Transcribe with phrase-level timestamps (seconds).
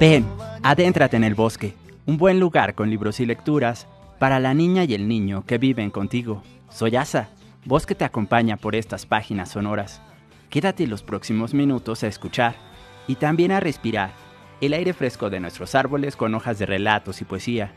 [0.00, 0.24] Ven,
[0.62, 1.74] adéntrate en el bosque,
[2.06, 3.88] un buen lugar con libros y lecturas
[4.20, 6.44] para la niña y el niño que viven contigo.
[6.70, 7.30] Soy Asa,
[7.64, 10.00] voz que te acompaña por estas páginas sonoras.
[10.50, 12.54] Quédate los próximos minutos a escuchar
[13.08, 14.12] y también a respirar
[14.60, 17.72] el aire fresco de nuestros árboles con hojas de relatos y poesía.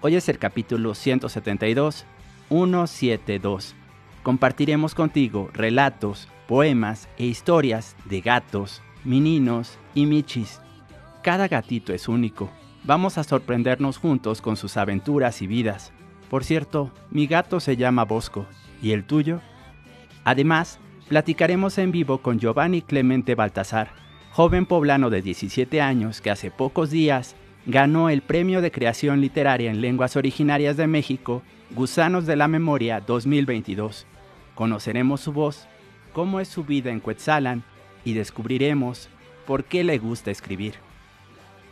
[0.00, 2.04] Hoy es el capítulo 172,
[2.48, 3.76] 172.
[4.24, 10.60] Compartiremos contigo relatos, poemas e historias de gatos, meninos y michis
[11.22, 12.50] cada gatito es único.
[12.84, 15.92] Vamos a sorprendernos juntos con sus aventuras y vidas.
[16.30, 18.46] Por cierto, mi gato se llama Bosco.
[18.82, 19.40] ¿Y el tuyo?
[20.24, 20.78] Además,
[21.08, 23.90] platicaremos en vivo con Giovanni Clemente Baltasar,
[24.32, 27.36] joven poblano de 17 años que hace pocos días
[27.66, 31.42] ganó el Premio de Creación Literaria en Lenguas Originarias de México,
[31.74, 34.06] Gusanos de la Memoria 2022.
[34.54, 35.66] Conoceremos su voz,
[36.12, 37.62] cómo es su vida en Cuetzalan
[38.04, 39.08] y descubriremos
[39.46, 40.74] por qué le gusta escribir.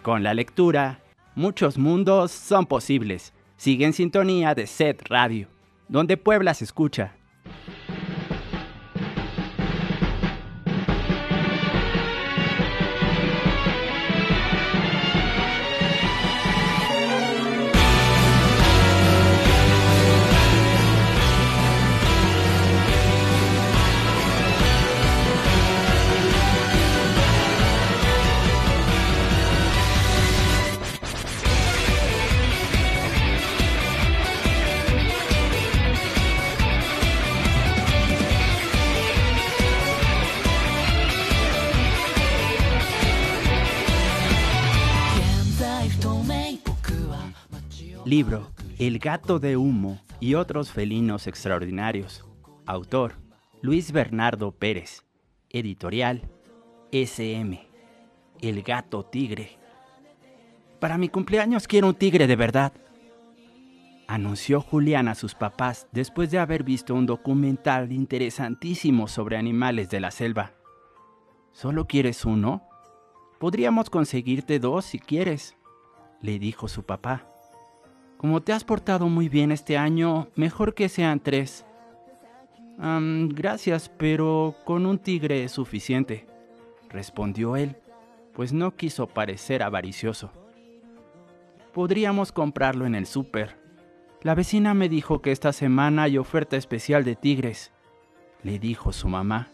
[0.08, 1.00] Con la lectura,
[1.34, 3.34] muchos mundos son posibles.
[3.58, 5.48] Sigue en sintonía de Set Radio,
[5.86, 7.17] donde Puebla se escucha.
[48.08, 52.24] Libro El gato de humo y otros felinos extraordinarios.
[52.64, 53.16] Autor
[53.60, 55.04] Luis Bernardo Pérez.
[55.50, 56.22] Editorial
[56.90, 57.68] SM.
[58.40, 59.58] El gato tigre.
[60.80, 62.72] Para mi cumpleaños quiero un tigre de verdad.
[64.06, 70.00] Anunció Julián a sus papás después de haber visto un documental interesantísimo sobre animales de
[70.00, 70.54] la selva.
[71.52, 72.62] ¿Solo quieres uno?
[73.38, 75.58] Podríamos conseguirte dos si quieres,
[76.22, 77.26] le dijo su papá.
[78.18, 81.64] Como te has portado muy bien este año, mejor que sean tres.
[82.76, 86.26] gracias, pero con un tigre es suficiente,
[86.88, 87.76] respondió él,
[88.32, 90.32] pues no quiso parecer avaricioso.
[91.72, 93.56] Podríamos comprarlo en el súper.
[94.22, 97.70] La vecina me dijo que esta semana hay oferta especial de tigres,
[98.42, 99.52] le dijo su mamá.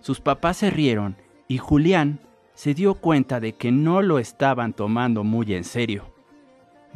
[0.00, 1.16] Sus papás se rieron
[1.48, 2.20] y Julián
[2.52, 6.15] se dio cuenta de que no lo estaban tomando muy en serio.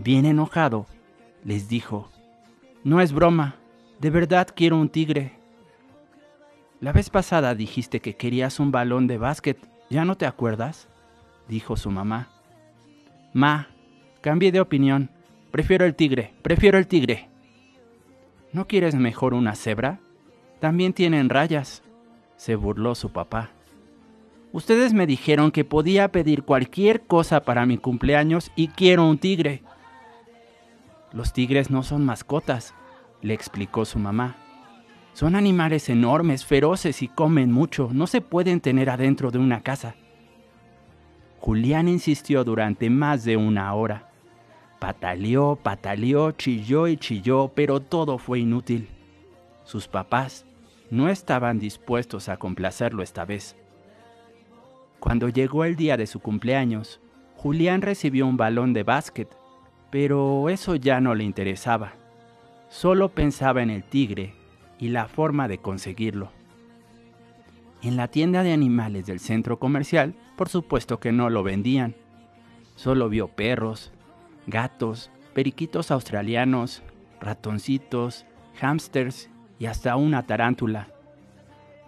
[0.02, 0.86] Bien enojado,
[1.44, 2.10] les dijo,
[2.84, 3.56] No es broma,
[3.98, 5.32] de verdad quiero un tigre.
[6.80, 9.58] La vez pasada dijiste que querías un balón de básquet,
[9.90, 10.88] ¿ya no te acuerdas?
[11.48, 12.30] dijo su mamá.
[13.34, 13.68] Ma,
[14.22, 15.10] cambié de opinión.
[15.50, 17.28] Prefiero el tigre, prefiero el tigre.
[18.54, 20.00] ¿No quieres mejor una cebra?
[20.60, 21.82] También tienen rayas,
[22.36, 23.50] se burló su papá.
[24.52, 29.62] Ustedes me dijeron que podía pedir cualquier cosa para mi cumpleaños y quiero un tigre.
[31.12, 32.74] Los tigres no son mascotas,
[33.22, 34.36] le explicó su mamá.
[35.12, 37.90] Son animales enormes, feroces y comen mucho.
[37.92, 39.96] No se pueden tener adentro de una casa.
[41.40, 44.10] Julián insistió durante más de una hora.
[44.78, 48.88] Pataleó, pataleó, chilló y chilló, pero todo fue inútil.
[49.64, 50.46] Sus papás
[50.90, 53.56] no estaban dispuestos a complacerlo esta vez.
[55.00, 57.00] Cuando llegó el día de su cumpleaños,
[57.36, 59.28] Julián recibió un balón de básquet,
[59.90, 61.92] pero eso ya no le interesaba.
[62.68, 64.34] Solo pensaba en el tigre
[64.78, 66.30] y la forma de conseguirlo.
[67.82, 71.94] En la tienda de animales del centro comercial, por supuesto que no lo vendían.
[72.76, 73.92] Solo vio perros,
[74.46, 76.82] gatos, periquitos australianos,
[77.20, 78.26] ratoncitos,
[78.60, 80.88] hámsters y hasta una tarántula.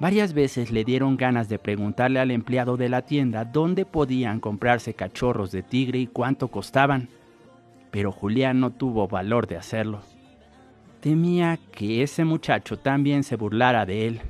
[0.00, 4.94] Varias veces le dieron ganas de preguntarle al empleado de la tienda dónde podían comprarse
[4.94, 7.08] cachorros de tigre y cuánto costaban,
[7.93, 10.00] pero Julián no tuvo valor de hacerlo.
[11.00, 14.21] Temía que ese muchacho también se burlara de él.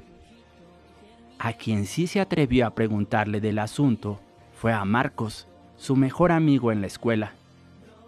[1.39, 4.21] A quien sí se atrevió a preguntarle del asunto
[4.53, 7.35] fue a Marcos, su mejor amigo en la escuela.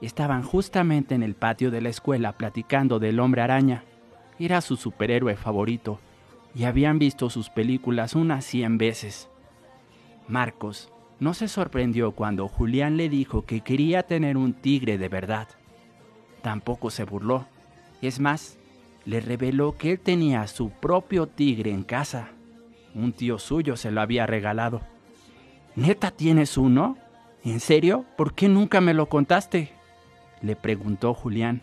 [0.03, 3.85] Estaban justamente en el patio de la escuela platicando del hombre araña.
[4.41, 6.01] Era su superhéroe favorito
[6.55, 9.31] y habían visto sus películas unas cien veces.
[10.27, 15.49] Marcos no se sorprendió cuando Julián le dijo que quería tener un tigre de verdad.
[16.43, 17.47] Tampoco se burló.
[18.03, 18.59] Es más,
[19.05, 22.29] le reveló que él tenía su propio tigre en casa.
[22.95, 24.83] Un tío suyo se lo había regalado.
[25.77, 26.97] ¿Neta tienes uno?
[27.45, 28.05] ¿En serio?
[28.17, 29.73] ¿Por qué nunca me lo contaste?
[30.43, 31.63] Le preguntó Julián.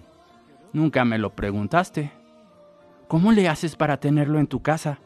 [0.74, 2.12] Nunca me lo preguntaste.
[3.08, 5.00] ¿Cómo le haces para tenerlo en tu casa?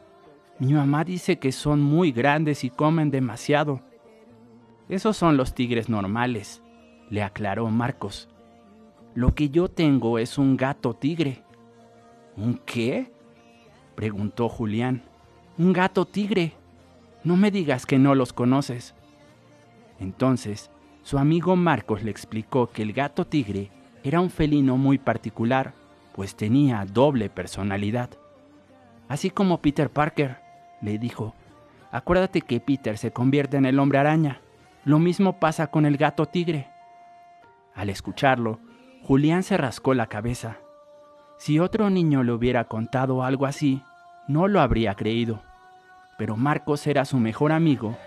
[0.60, 3.82] Mi mamá dice que son muy grandes y comen demasiado.
[4.88, 6.62] Esos son los tigres normales,
[7.10, 8.30] le aclaró Marcos.
[9.16, 11.42] Lo que yo tengo es un gato tigre.
[12.38, 13.12] ¿Un qué?
[13.96, 15.02] preguntó Julián.
[15.58, 16.54] Un gato tigre.
[17.24, 18.94] No me digas que no los conoces.
[20.00, 20.70] Entonces,
[21.02, 23.72] su amigo Marcos le explicó que el gato tigre
[24.04, 25.74] era un felino muy particular,
[26.14, 28.10] pues tenía doble personalidad.
[29.08, 30.38] Así como Peter Parker,
[30.82, 31.34] le dijo,
[31.92, 34.42] acuérdate que Peter se convierte en el hombre araña.
[34.86, 36.70] Lo mismo pasa con el gato tigre.
[37.74, 38.60] Al escucharlo,
[39.02, 40.60] Julián se rascó la cabeza.
[41.38, 43.82] Si otro niño le hubiera contado algo así,
[44.28, 45.42] no lo habría creído.
[46.18, 47.98] Pero Marcos era su mejor amigo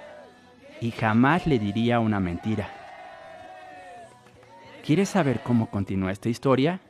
[0.80, 2.68] y jamás le diría una mentira.
[4.84, 6.80] ¿Quieres saber cómo continúa esta historia?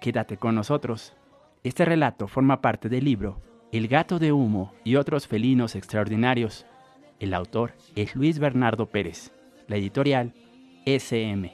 [0.00, 1.14] Quédate con nosotros.
[1.62, 3.40] Este relato forma parte del libro
[3.72, 6.66] El gato de humo y otros felinos extraordinarios.
[7.18, 9.32] El autor es Luis Bernardo Pérez.
[9.68, 10.34] La editorial
[10.84, 11.50] SM.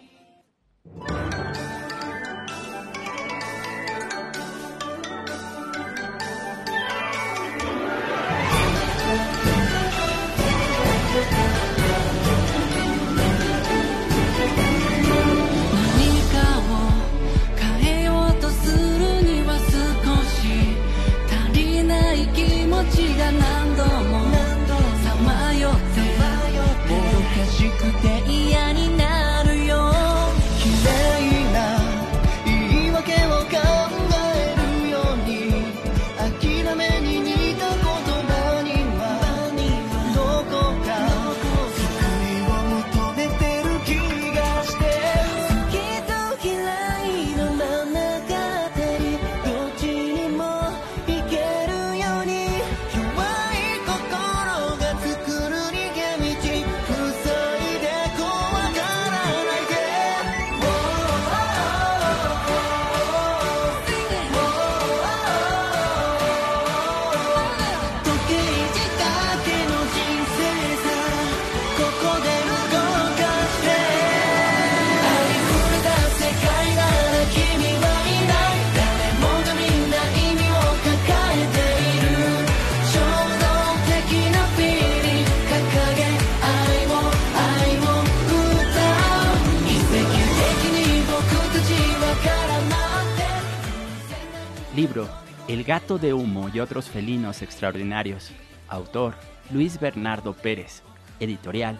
[94.82, 95.08] Libro
[95.46, 98.32] El gato de humo y otros felinos extraordinarios
[98.68, 99.14] Autor
[99.52, 100.82] Luis Bernardo Pérez.
[101.20, 101.78] Editorial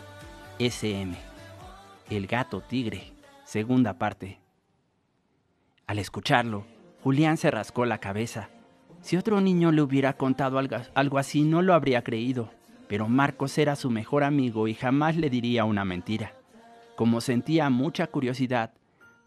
[0.61, 1.13] SM.
[2.11, 3.13] El gato tigre.
[3.45, 4.39] Segunda parte.
[5.89, 6.65] Al escucharlo,
[7.03, 8.51] Julián se rascó la cabeza.
[9.01, 10.61] Si otro niño le hubiera contado
[10.95, 12.51] algo así, no lo habría creído,
[12.87, 16.35] pero Marcos era su mejor amigo y jamás le diría una mentira.
[16.95, 18.75] Como sentía mucha curiosidad,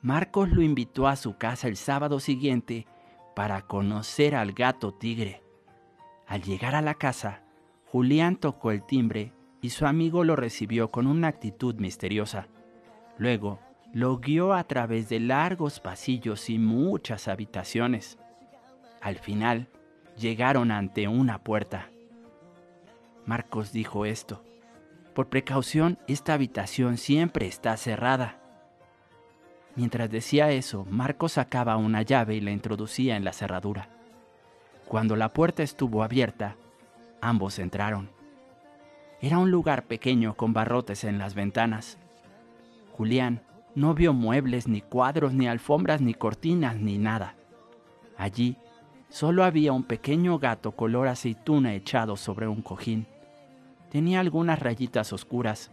[0.01, 2.87] Marcos lo invitó a su casa el sábado siguiente
[3.35, 5.43] para conocer al gato tigre.
[6.27, 7.43] Al llegar a la casa,
[7.91, 12.47] Julián tocó el timbre y su amigo lo recibió con una actitud misteriosa.
[13.17, 13.59] Luego,
[13.93, 18.17] lo guió a través de largos pasillos y muchas habitaciones.
[19.01, 19.69] Al final,
[20.17, 21.89] llegaron ante una puerta.
[23.25, 24.43] Marcos dijo esto.
[25.13, 28.41] Por precaución, esta habitación siempre está cerrada.
[29.75, 33.89] Mientras decía eso, Marcos sacaba una llave y la introducía en la cerradura.
[34.87, 36.55] Cuando la puerta estuvo abierta,
[37.21, 38.09] ambos entraron.
[39.21, 41.97] Era un lugar pequeño con barrotes en las ventanas.
[42.93, 43.41] Julián
[43.73, 47.35] no vio muebles, ni cuadros, ni alfombras, ni cortinas, ni nada.
[48.17, 48.57] Allí
[49.09, 53.07] solo había un pequeño gato color aceituna echado sobre un cojín.
[53.89, 55.71] Tenía algunas rayitas oscuras,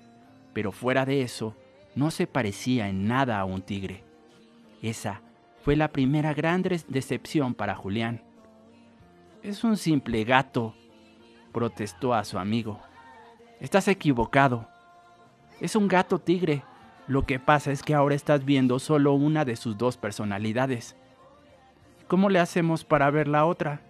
[0.52, 1.54] pero fuera de eso,
[1.94, 4.04] no se parecía en nada a un tigre.
[4.82, 5.20] Esa
[5.62, 8.22] fue la primera gran decepción para Julián.
[9.42, 10.74] Es un simple gato,
[11.52, 12.80] protestó a su amigo.
[13.60, 14.68] Estás equivocado.
[15.60, 16.64] Es un gato tigre.
[17.06, 20.96] Lo que pasa es que ahora estás viendo solo una de sus dos personalidades.
[22.08, 23.80] ¿Cómo le hacemos para ver la otra?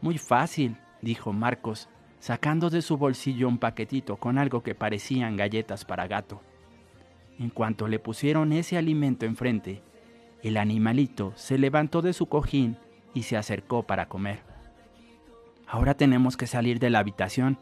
[0.00, 1.88] Muy fácil, dijo Marcos,
[2.18, 6.40] sacando de su bolsillo un paquetito con algo que parecían galletas para gato.
[7.38, 9.82] En cuanto le pusieron ese alimento enfrente,
[10.42, 12.76] el animalito se levantó de su cojín
[13.14, 14.40] y se acercó para comer.
[15.66, 17.58] Ahora tenemos que salir de la habitación,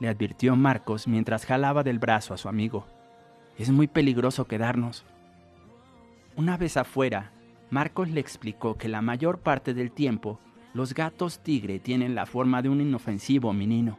[0.00, 2.86] le advirtió Marcos mientras jalaba del brazo a su amigo.
[3.58, 5.04] Es muy peligroso quedarnos.
[6.34, 7.32] Una vez afuera,
[7.70, 10.40] Marcos le explicó que la mayor parte del tiempo
[10.74, 13.98] los gatos tigre tienen la forma de un inofensivo menino.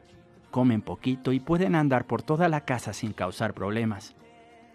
[0.50, 4.16] Comen poquito y pueden andar por toda la casa sin causar problemas.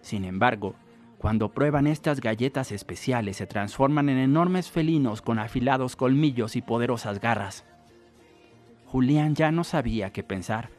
[0.01, 0.75] Sin embargo,
[1.19, 7.21] cuando prueban estas galletas especiales se transforman en enormes felinos con afilados colmillos y poderosas
[7.21, 7.65] garras.
[8.87, 10.71] Julián ya no sabía qué pensar.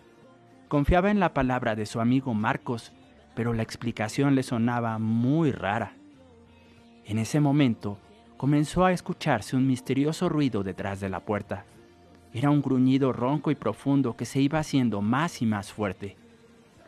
[0.69, 2.93] Confiaba en la palabra de su amigo Marcos,
[3.35, 5.93] pero la explicación le sonaba muy rara.
[7.05, 7.97] En ese momento
[8.38, 11.65] comenzó a escucharse un misterioso ruido detrás de la puerta.
[12.33, 16.15] Era un gruñido ronco y profundo que se iba haciendo más y más fuerte.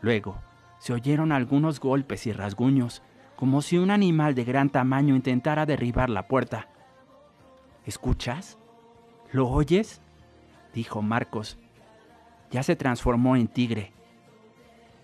[0.01, 0.37] Luego,
[0.81, 3.03] se oyeron algunos golpes y rasguños,
[3.35, 6.69] como si un animal de gran tamaño intentara derribar la puerta.
[7.85, 8.57] ¿Escuchas?
[9.31, 10.01] ¿Lo oyes?
[10.73, 11.59] dijo Marcos.
[12.49, 13.93] Ya se transformó en tigre.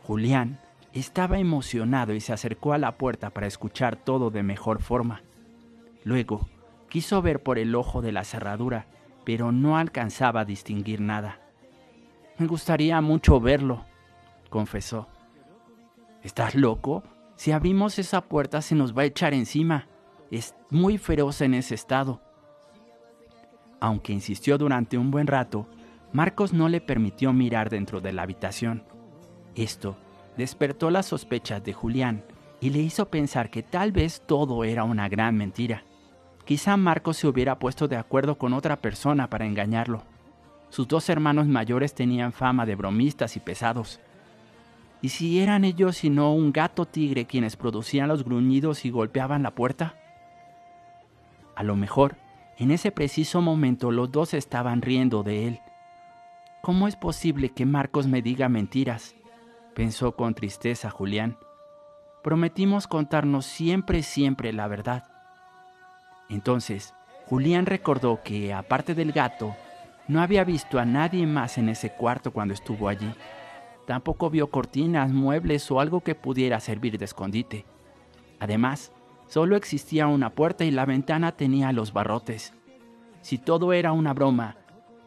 [0.01, 0.59] Julián
[0.93, 5.21] estaba emocionado y se acercó a la puerta para escuchar todo de mejor forma.
[6.03, 6.49] Luego
[6.89, 8.87] quiso ver por el ojo de la cerradura,
[9.25, 11.39] pero no alcanzaba a distinguir nada.
[12.39, 13.85] Me gustaría mucho verlo,
[14.49, 15.07] confesó.
[16.27, 17.03] ¿Estás loco?
[17.37, 19.87] Si abrimos esa puerta se nos va a echar encima.
[20.29, 22.19] Es muy feroz en ese estado.
[23.79, 25.67] Aunque insistió durante un buen rato,
[26.11, 28.83] Marcos no le permitió mirar dentro de la habitación.
[29.55, 29.95] Esto
[30.35, 32.25] despertó las sospechas de Julián
[32.59, 35.85] y le hizo pensar que tal vez todo era una gran mentira.
[36.43, 40.03] Quizá Marcos se hubiera puesto de acuerdo con otra persona para engañarlo.
[40.71, 44.01] Sus dos hermanos mayores tenían fama de bromistas y pesados.
[45.01, 49.51] ¿Y si eran ellos sino un gato tigre quienes producían los gruñidos y golpeaban la
[49.51, 49.95] puerta?
[51.55, 52.15] A lo mejor,
[52.57, 55.59] en ese preciso momento los dos estaban riendo de él.
[56.61, 59.15] ¿Cómo es posible que Marcos me diga mentiras?
[59.75, 61.37] pensó con tristeza Julián.
[62.23, 65.03] Prometimos contarnos siempre, siempre la verdad.
[66.29, 66.95] Entonces,
[67.27, 69.55] Julián recordó que, aparte del gato,
[70.07, 73.13] no había visto a nadie más en ese cuarto cuando estuvo allí.
[73.87, 77.65] Tampoco vio cortinas, muebles o algo que pudiera servir de escondite.
[78.37, 78.91] Además,
[79.27, 82.53] solo existía una puerta y la ventana tenía los barrotes.
[83.21, 84.57] Si todo era una broma,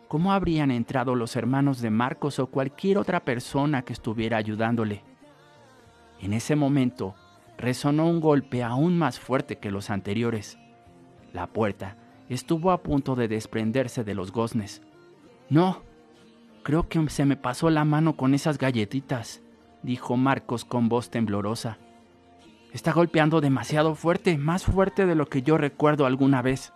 [0.09, 5.05] ¿cómo habrían entrado los hermanos de Marcos o cualquier otra persona que estuviera ayudándole?
[6.19, 7.15] En ese momento,
[7.59, 10.59] resonó un golpe aún más fuerte que los anteriores.
[11.35, 11.99] La puerta
[12.31, 14.81] estuvo a punto de desprenderse de los goznes.
[15.51, 15.83] No,
[16.63, 19.41] Creo que se me pasó la mano con esas galletitas,
[19.83, 21.79] dijo Marcos con voz temblorosa.
[22.73, 26.73] Está golpeando demasiado fuerte, más fuerte de lo que yo recuerdo alguna vez.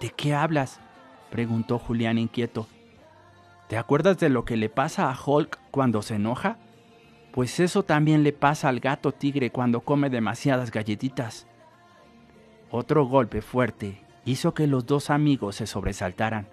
[0.00, 0.80] ¿De qué hablas?
[1.30, 2.66] preguntó Julián inquieto.
[3.68, 6.58] ¿Te acuerdas de lo que le pasa a Hulk cuando se enoja?
[7.32, 11.46] Pues eso también le pasa al gato tigre cuando come demasiadas galletitas.
[12.70, 16.48] Otro golpe fuerte hizo que los dos amigos se sobresaltaran.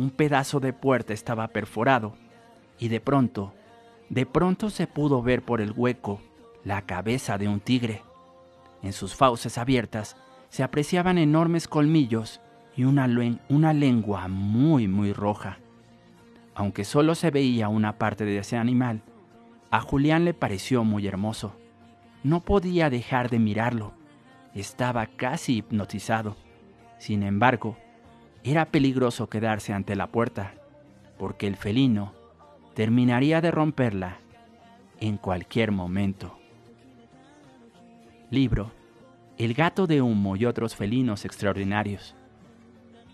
[0.00, 2.14] Un pedazo de puerta estaba perforado
[2.78, 3.52] y de pronto,
[4.08, 6.22] de pronto se pudo ver por el hueco
[6.64, 8.02] la cabeza de un tigre.
[8.82, 10.16] En sus fauces abiertas
[10.48, 12.40] se apreciaban enormes colmillos
[12.74, 13.06] y una,
[13.50, 15.58] una lengua muy, muy roja.
[16.54, 19.02] Aunque solo se veía una parte de ese animal,
[19.70, 21.56] a Julián le pareció muy hermoso.
[22.22, 23.92] No podía dejar de mirarlo.
[24.54, 26.38] Estaba casi hipnotizado.
[26.96, 27.76] Sin embargo,
[28.44, 30.54] era peligroso quedarse ante la puerta,
[31.18, 32.14] porque el felino
[32.74, 34.18] terminaría de romperla
[35.00, 36.38] en cualquier momento.
[38.30, 38.72] Libro
[39.38, 42.14] El gato de humo y otros felinos extraordinarios.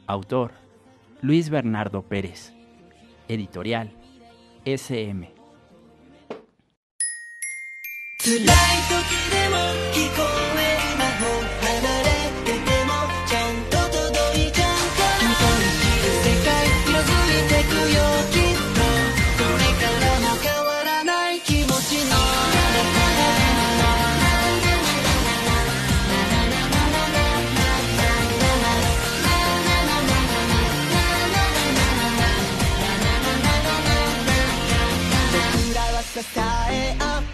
[0.07, 0.53] Autor
[1.23, 2.53] Luis Bernardo Pérez.
[3.29, 3.93] Editorial
[4.65, 5.33] SM.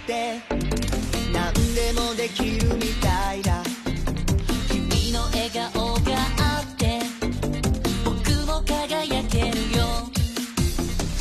[0.02, 0.40] って
[1.32, 3.62] 何でもできるみたいだ。
[4.68, 7.00] 君の笑顔があって
[8.04, 8.10] 僕
[8.46, 10.10] も輝けるよ。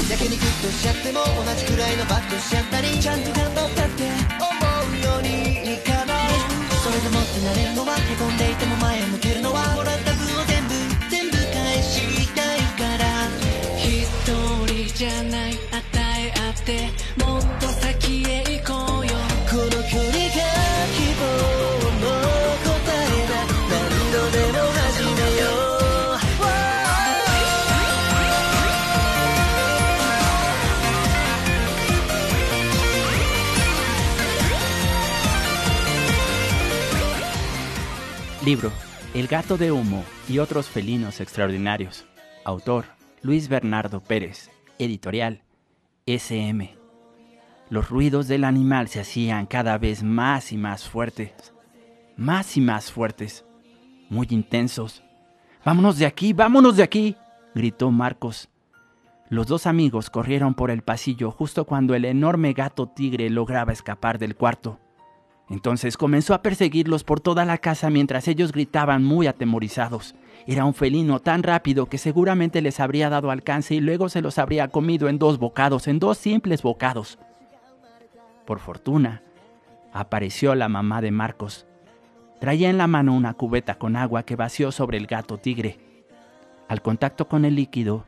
[0.10, 4.04] 先にグッとしちゃっても同じくらいのバッとしちゃったりちゃんと頑張ったって
[4.42, 4.50] 思
[4.90, 6.34] うようにいかない。
[6.82, 10.74] それでもってなれるのはへこんでいても前向けるのはもらった分を全部
[11.10, 13.30] 全部返したいから。
[13.78, 13.86] 一
[14.66, 15.86] 人じゃない与
[16.18, 17.01] え合って。
[38.52, 38.70] Libro
[39.14, 42.06] El gato de humo y otros felinos extraordinarios.
[42.44, 42.84] Autor
[43.22, 44.52] Luis Bernardo Pérez.
[44.78, 45.42] Editorial
[46.06, 46.78] SM.
[47.70, 51.54] Los ruidos del animal se hacían cada vez más y más fuertes.
[52.18, 53.46] Más y más fuertes.
[54.10, 55.02] Muy intensos.
[55.64, 57.16] Vámonos de aquí, vámonos de aquí,
[57.56, 58.50] gritó Marcos.
[59.30, 64.20] Los dos amigos corrieron por el pasillo justo cuando el enorme gato tigre lograba escapar
[64.20, 64.78] del cuarto.
[65.52, 70.16] Entonces comenzó a perseguirlos por toda la casa mientras ellos gritaban muy atemorizados.
[70.48, 74.38] Era un felino tan rápido que seguramente les habría dado alcance y luego se los
[74.38, 77.20] habría comido en dos bocados, en dos simples bocados.
[78.46, 79.24] Por fortuna,
[79.92, 81.68] apareció la mamá de Marcos.
[82.40, 86.06] Traía en la mano una cubeta con agua que vació sobre el gato tigre.
[86.70, 88.06] Al contacto con el líquido,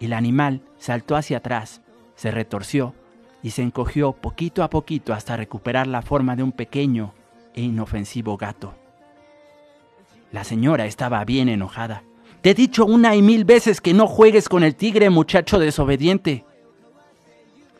[0.00, 1.82] el animal saltó hacia atrás,
[2.14, 2.94] se retorció
[3.42, 7.14] y se encogió poquito a poquito hasta recuperar la forma de un pequeño
[7.54, 8.74] e inofensivo gato.
[10.32, 12.02] La señora estaba bien enojada.
[12.42, 16.44] Te he dicho una y mil veces que no juegues con el tigre, muchacho desobediente.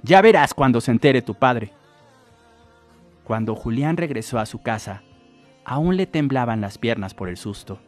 [0.03, 1.73] Ya verás cuando se entere tu padre.
[3.25, 5.03] Cuando Julián regresó a su casa,
[5.65, 7.79] aún le temblaban las piernas por el susto.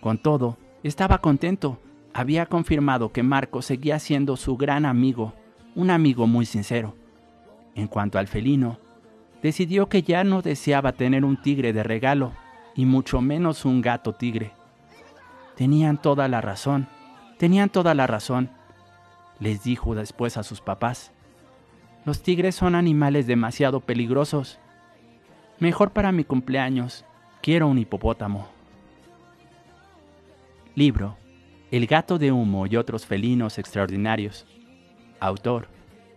[0.00, 1.80] Con todo, estaba contento.
[2.14, 5.34] Había confirmado que Marco seguía siendo su gran amigo
[5.78, 6.96] un amigo muy sincero.
[7.76, 8.80] En cuanto al felino,
[9.42, 12.32] decidió que ya no deseaba tener un tigre de regalo,
[12.74, 14.50] y mucho menos un gato tigre.
[15.54, 16.88] Tenían toda la razón,
[17.38, 18.50] tenían toda la razón,
[19.38, 21.12] les dijo después a sus papás.
[22.04, 24.58] Los tigres son animales demasiado peligrosos.
[25.60, 27.04] Mejor para mi cumpleaños,
[27.40, 28.48] quiero un hipopótamo.
[30.74, 31.16] Libro
[31.70, 34.44] El gato de humo y otros felinos extraordinarios
[35.20, 35.68] Autor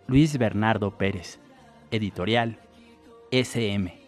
[0.07, 1.39] Luis Bernardo Pérez.
[1.91, 2.57] Editorial
[3.31, 4.00] SM.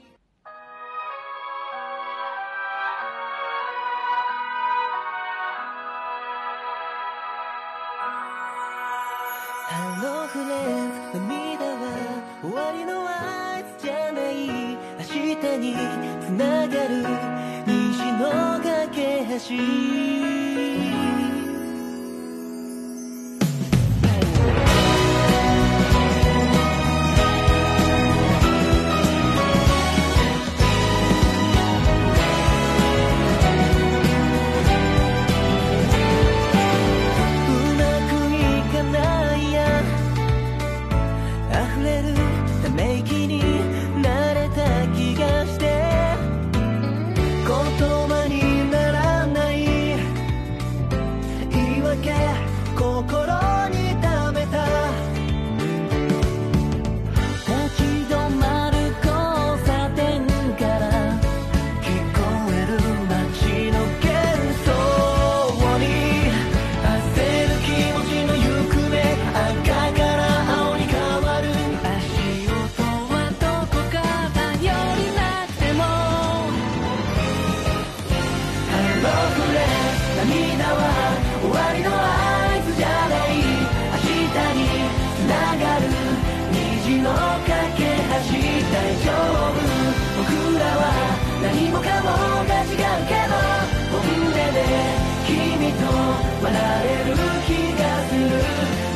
[96.42, 97.14] 笑える
[97.46, 98.26] 気がする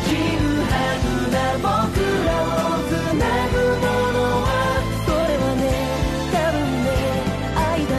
[0.05, 1.67] ちぐはぐな僕
[2.27, 4.49] らをつなぐものは
[5.07, 5.63] それはね
[6.33, 6.89] 多分ね
[7.57, 7.93] 愛だ「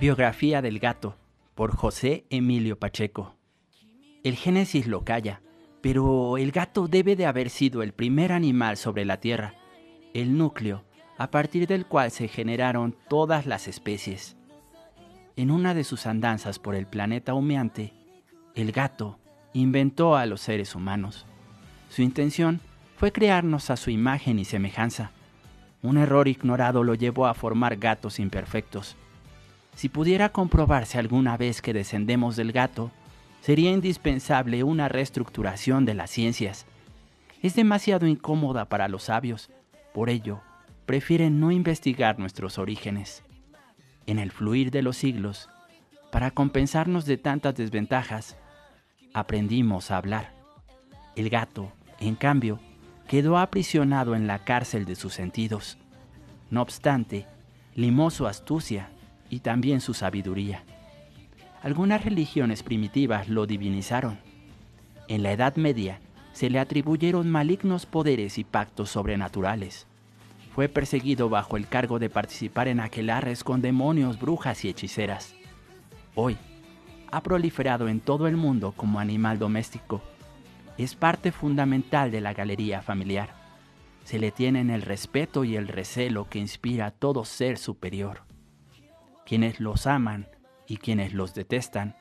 [0.00, 1.14] Biografía del gato
[1.54, 3.34] por José Emilio Pacheco.
[4.22, 5.40] El Génesis lo calla,
[5.81, 9.55] pero el gato debe de haber sido el primer animal sobre la Tierra,
[10.13, 10.83] el núcleo
[11.17, 14.35] a partir del cual se generaron todas las especies.
[15.35, 17.93] En una de sus andanzas por el planeta humeante,
[18.55, 19.19] el gato
[19.53, 21.25] inventó a los seres humanos.
[21.89, 22.59] Su intención
[22.97, 25.11] fue crearnos a su imagen y semejanza.
[25.83, 28.95] Un error ignorado lo llevó a formar gatos imperfectos.
[29.75, 32.91] Si pudiera comprobarse alguna vez que descendemos del gato,
[33.41, 36.65] sería indispensable una reestructuración de las ciencias.
[37.41, 39.49] Es demasiado incómoda para los sabios,
[39.93, 40.41] por ello,
[40.85, 43.23] prefieren no investigar nuestros orígenes.
[44.05, 45.49] En el fluir de los siglos,
[46.11, 48.37] para compensarnos de tantas desventajas,
[49.13, 50.33] aprendimos a hablar.
[51.15, 52.59] El gato, en cambio,
[53.07, 55.77] quedó aprisionado en la cárcel de sus sentidos.
[56.49, 57.25] No obstante,
[57.75, 58.89] limó su astucia
[59.29, 60.63] y también su sabiduría.
[61.61, 64.17] Algunas religiones primitivas lo divinizaron.
[65.07, 65.99] En la Edad Media
[66.33, 69.85] se le atribuyeron malignos poderes y pactos sobrenaturales.
[70.55, 75.35] Fue perseguido bajo el cargo de participar en aquelarres con demonios, brujas y hechiceras.
[76.15, 76.35] Hoy,
[77.11, 80.01] ha proliferado en todo el mundo como animal doméstico.
[80.79, 83.35] Es parte fundamental de la galería familiar.
[84.03, 88.23] Se le tienen el respeto y el recelo que inspira a todo ser superior.
[89.25, 90.27] Quienes los aman
[90.71, 91.95] y quienes los detestan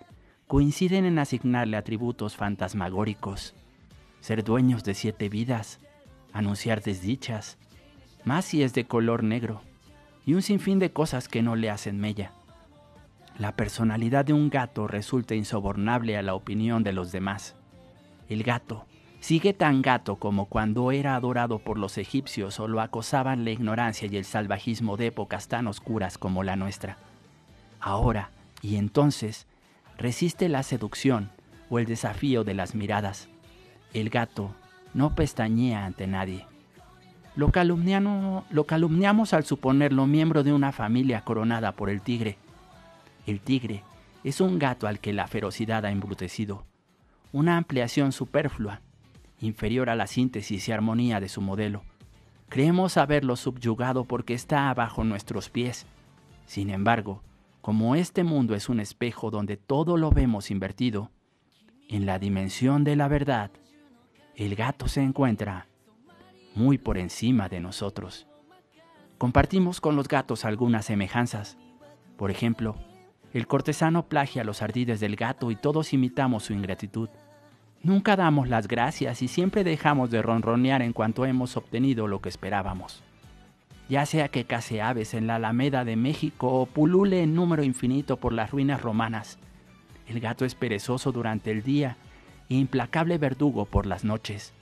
[0.47, 3.53] coinciden en asignarle atributos fantasmagóricos,
[4.21, 5.81] ser dueños de siete vidas,
[6.33, 7.59] anunciar desdichas,
[8.23, 9.61] más si es de color negro,
[10.25, 12.31] y un sinfín de cosas que no le hacen mella.
[13.39, 17.57] La personalidad de un gato resulta insobornable a la opinión de los demás.
[18.29, 18.87] El gato
[19.19, 24.07] sigue tan gato como cuando era adorado por los egipcios o lo acosaban la ignorancia
[24.09, 26.99] y el salvajismo de épocas tan oscuras como la nuestra.
[27.81, 28.31] Ahora
[28.63, 29.47] y entonces
[29.97, 31.31] resiste la seducción
[31.69, 33.29] o el desafío de las miradas.
[33.93, 34.55] El gato
[34.95, 36.47] no pestañea ante nadie.
[37.37, 37.51] Lo,
[38.51, 42.39] lo calumniamos al suponerlo miembro de una familia coronada por el tigre.
[43.27, 43.85] El tigre
[44.25, 46.65] es un gato al que la ferocidad ha embrutecido,
[47.33, 48.81] una ampliación superflua,
[49.41, 51.83] inferior a la síntesis y armonía de su modelo.
[52.49, 55.87] Creemos haberlo subyugado porque está bajo nuestros pies.
[56.47, 57.23] Sin embargo,
[57.71, 61.13] como este mundo es un espejo donde todo lo vemos invertido,
[61.89, 63.53] en la dimensión de la verdad,
[64.35, 65.69] el gato se encuentra
[66.57, 68.27] muy por encima de nosotros.
[69.19, 71.59] Compartimos con los gatos algunas semejanzas.
[72.17, 72.75] Por ejemplo,
[73.33, 77.09] el cortesano plagia los ardides del gato y todos imitamos su ingratitud.
[77.85, 82.31] Nunca damos las gracias y siempre dejamos de ronronear en cuanto hemos obtenido lo que
[82.31, 83.05] esperábamos.
[83.91, 88.19] Ya sea que case aves en la Alameda de México o pulule en número infinito
[88.19, 89.41] por las ruinas romanas,
[90.07, 91.97] el gato es perezoso durante el día
[92.49, 94.53] e implacable verdugo por las noches.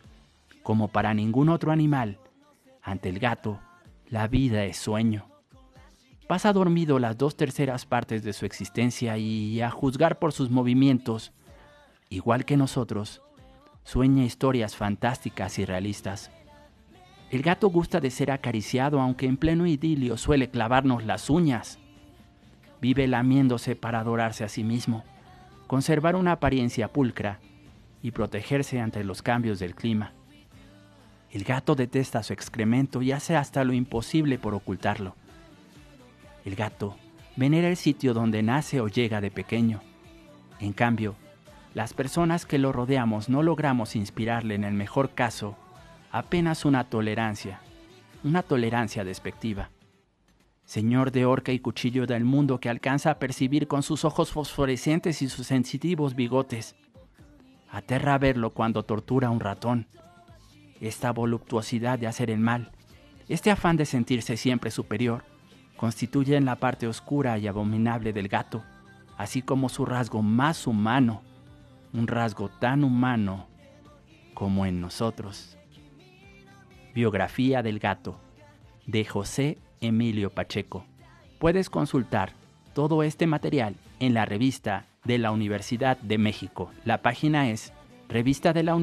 [0.62, 2.16] Como para ningún otro animal,
[2.82, 3.60] ante el gato,
[4.08, 5.26] la vida es sueño.
[6.26, 11.32] Pasa dormido las dos terceras partes de su existencia y, a juzgar por sus movimientos,
[12.08, 13.20] igual que nosotros,
[13.84, 16.30] sueña historias fantásticas y realistas.
[17.30, 21.78] El gato gusta de ser acariciado aunque en pleno idilio suele clavarnos las uñas.
[22.80, 25.04] Vive lamiéndose para adorarse a sí mismo,
[25.66, 27.38] conservar una apariencia pulcra
[28.02, 30.14] y protegerse ante los cambios del clima.
[31.30, 35.14] El gato detesta su excremento y hace hasta lo imposible por ocultarlo.
[36.46, 36.96] El gato
[37.36, 39.82] venera el sitio donde nace o llega de pequeño.
[40.60, 41.14] En cambio,
[41.74, 45.58] las personas que lo rodeamos no logramos inspirarle en el mejor caso
[46.10, 47.60] apenas una tolerancia,
[48.24, 49.70] una tolerancia despectiva.
[50.64, 55.22] Señor de horca y cuchillo del mundo que alcanza a percibir con sus ojos fosforescentes
[55.22, 56.76] y sus sensitivos bigotes.
[57.70, 59.86] Aterra verlo cuando tortura a un ratón.
[60.80, 62.70] Esta voluptuosidad de hacer el mal,
[63.28, 65.24] este afán de sentirse siempre superior,
[65.76, 68.62] constituyen la parte oscura y abominable del gato,
[69.16, 71.22] así como su rasgo más humano,
[71.92, 73.48] un rasgo tan humano
[74.34, 75.57] como en nosotros.
[76.98, 78.18] Biografía del gato,
[78.84, 80.84] de José Emilio Pacheco.
[81.38, 82.32] Puedes consultar
[82.74, 86.72] todo este material en la revista de la Universidad de México.
[86.84, 87.72] La página es
[88.08, 88.74] revista de la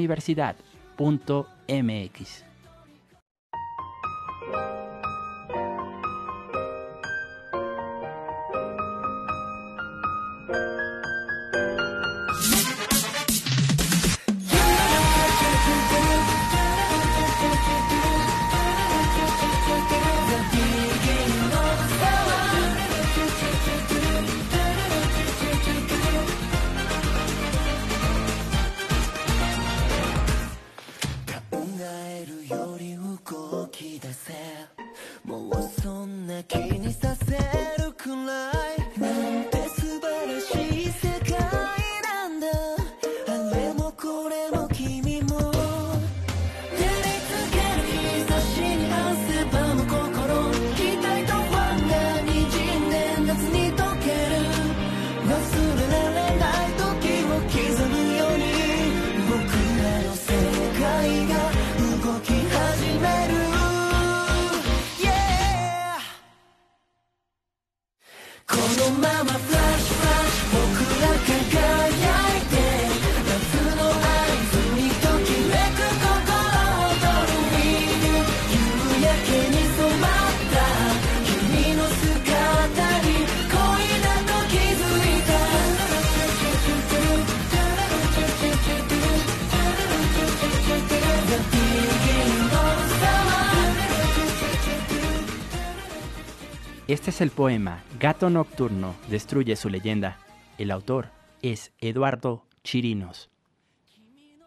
[97.22, 100.18] el poema Gato Nocturno destruye su leyenda.
[100.58, 101.10] El autor
[101.42, 103.30] es Eduardo Chirinos.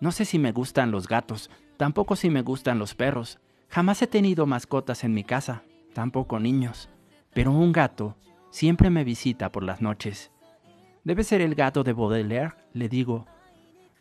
[0.01, 3.39] No sé si me gustan los gatos, tampoco si me gustan los perros.
[3.69, 5.63] Jamás he tenido mascotas en mi casa,
[5.95, 6.89] tampoco niños.
[7.33, 8.17] Pero un gato
[8.51, 10.31] siempre me visita por las noches.
[11.05, 13.27] Debe ser el gato de Baudelaire, le digo.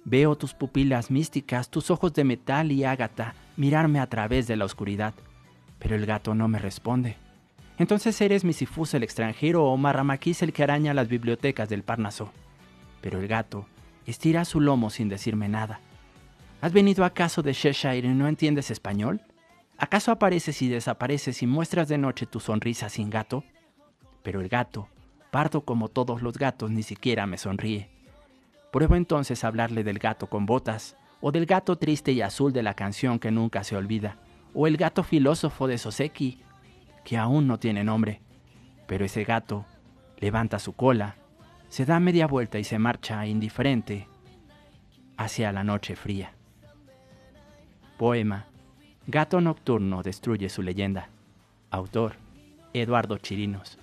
[0.04, 4.66] Veo tus pupilas místicas, tus ojos de metal y ágata mirarme a través de la
[4.66, 5.14] oscuridad.
[5.80, 7.27] Pero el gato no me responde.
[7.78, 12.32] Entonces eres Misifus el extranjero o Marramaquis el que araña las bibliotecas del Parnaso.
[13.02, 13.68] Pero el gato
[14.06, 15.80] estira su lomo sin decirme nada.
[16.62, 19.22] ¿Has venido acaso de Cheshire y no entiendes español?
[19.78, 23.44] ¿Acaso apareces y desapareces y muestras de noche tu sonrisa sin gato?
[24.24, 24.90] Pero el gato,
[25.30, 27.92] pardo como todos los gatos, ni siquiera me sonríe.
[28.72, 32.74] Pruebo entonces hablarle del gato con botas, o del gato triste y azul de la
[32.74, 34.18] canción que nunca se olvida,
[34.54, 36.42] o el gato filósofo de Soseki,
[37.08, 38.20] que aún no tiene nombre.
[38.86, 39.66] Pero ese gato
[40.18, 41.16] levanta su cola,
[41.70, 44.10] se da media vuelta y se marcha indiferente
[45.16, 46.34] hacia la noche fría.
[47.98, 48.48] Poema
[49.06, 51.08] Gato Nocturno destruye su leyenda.
[51.72, 52.18] Autor
[52.74, 53.80] Eduardo Chirinos.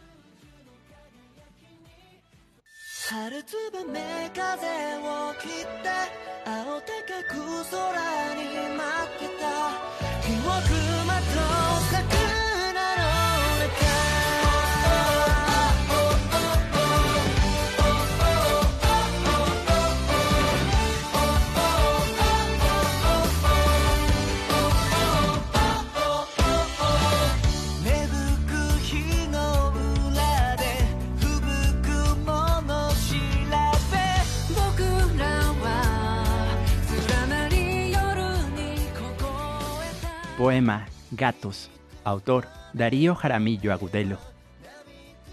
[40.37, 41.71] Poema Gatos.
[42.03, 44.19] Autor Darío Jaramillo Agudelo.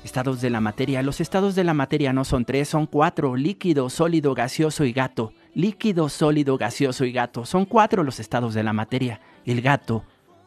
[0.03, 1.01] Estados de la materia.
[1.01, 3.35] Los estados de la materia no son tres, son cuatro.
[3.35, 5.33] Líquido, sólido, gaseoso y gato.
[5.55, 7.45] Líquido, sólido, gaseoso y gato.
[7.45, 9.21] Son cuatro los estados de la materia.
[9.43, 10.03] El gato.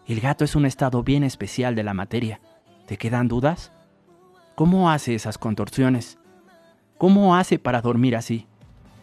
[0.07, 2.41] El gato es un estado bien especial de la materia.
[2.87, 3.73] ¿Te quedan dudas?
[4.55, 6.19] ¿Cómo hace esas contorsiones?
[6.97, 8.47] ¿Cómo hace para dormir así?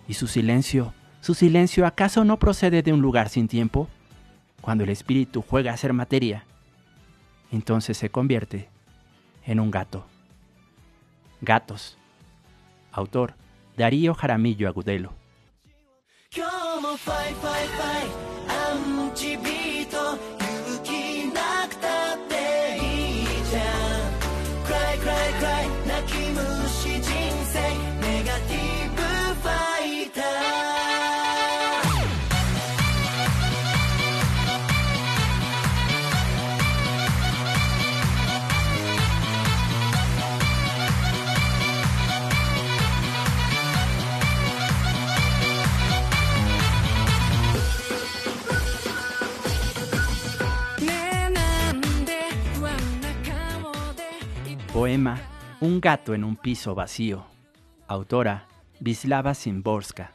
[0.07, 0.93] ¿Y su silencio?
[1.19, 3.89] ¿Su silencio acaso no procede de un lugar sin tiempo?
[4.61, 6.45] Cuando el espíritu juega a ser materia,
[7.51, 8.69] entonces se convierte
[9.45, 10.05] en un gato.
[11.41, 11.97] Gatos.
[12.91, 13.33] Autor
[13.75, 15.13] Darío Jaramillo Agudelo.
[55.61, 57.23] Un gato en un piso vacío.
[57.87, 58.47] Autora
[58.81, 60.11] Vislava Simborska.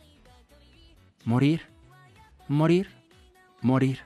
[1.25, 1.63] Morir,
[2.47, 2.91] morir,
[3.63, 4.01] morir.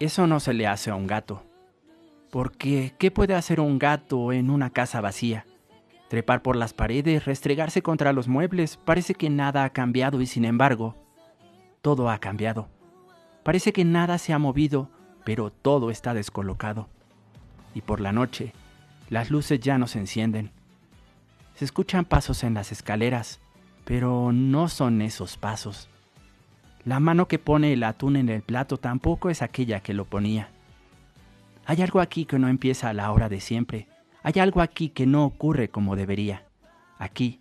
[0.00, 1.42] Eso no se le hace a un gato.
[2.30, 5.44] Porque, ¿qué puede hacer un gato en una casa vacía?
[6.08, 10.46] Trepar por las paredes, restregarse contra los muebles, parece que nada ha cambiado y sin
[10.46, 10.96] embargo,
[11.82, 12.70] todo ha cambiado.
[13.42, 14.88] Parece que nada se ha movido,
[15.26, 16.88] pero todo está descolocado.
[17.74, 18.54] Y por la noche,
[19.08, 20.50] las luces ya no se encienden.
[21.54, 23.40] Se escuchan pasos en las escaleras,
[23.84, 25.88] pero no son esos pasos.
[26.84, 30.48] La mano que pone el atún en el plato tampoco es aquella que lo ponía.
[31.66, 33.88] Hay algo aquí que no empieza a la hora de siempre.
[34.22, 36.44] Hay algo aquí que no ocurre como debería.
[36.98, 37.40] Aquí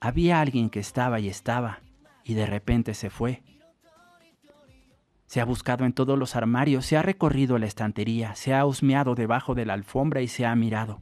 [0.00, 1.80] había alguien que estaba y estaba,
[2.24, 3.42] y de repente se fue.
[5.32, 9.14] Se ha buscado en todos los armarios, se ha recorrido la estantería, se ha husmeado
[9.14, 11.00] debajo de la alfombra y se ha mirado.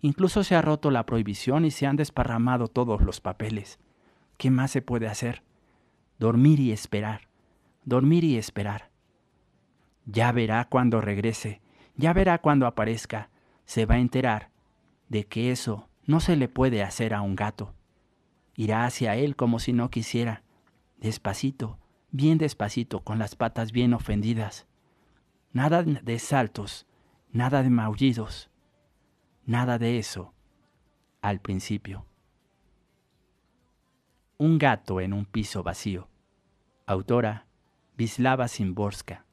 [0.00, 3.78] Incluso se ha roto la prohibición y se han desparramado todos los papeles.
[4.38, 5.44] ¿Qué más se puede hacer?
[6.18, 7.28] Dormir y esperar,
[7.84, 8.90] dormir y esperar.
[10.04, 11.60] Ya verá cuando regrese,
[11.94, 13.30] ya verá cuando aparezca,
[13.66, 14.50] se va a enterar
[15.08, 17.72] de que eso no se le puede hacer a un gato.
[18.56, 20.42] Irá hacia él como si no quisiera,
[20.96, 21.78] despacito,
[22.12, 24.66] bien despacito, con las patas bien ofendidas.
[25.52, 26.86] Nada de saltos,
[27.32, 28.50] nada de maullidos,
[29.44, 30.32] nada de eso
[31.20, 32.06] al principio.
[34.38, 36.08] Un gato en un piso vacío.
[36.86, 37.46] Autora
[37.96, 39.26] Vislava Simborska.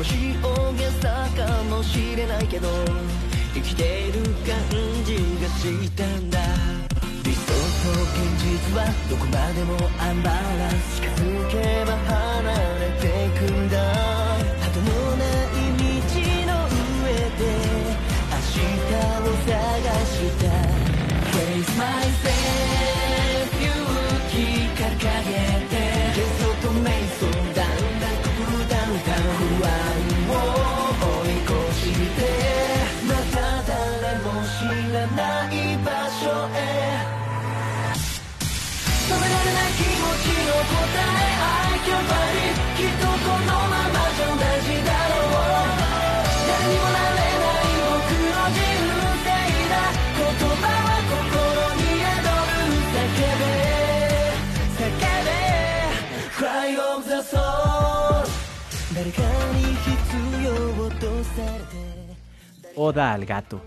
[0.00, 2.68] 少し大げさかもしれないけど
[3.52, 6.38] 生きてる感じがしたんだ
[7.22, 13.99] 理想と現実はどこまでもアンバランス近づけば離れてくんだ
[62.76, 63.60] Oda al gato.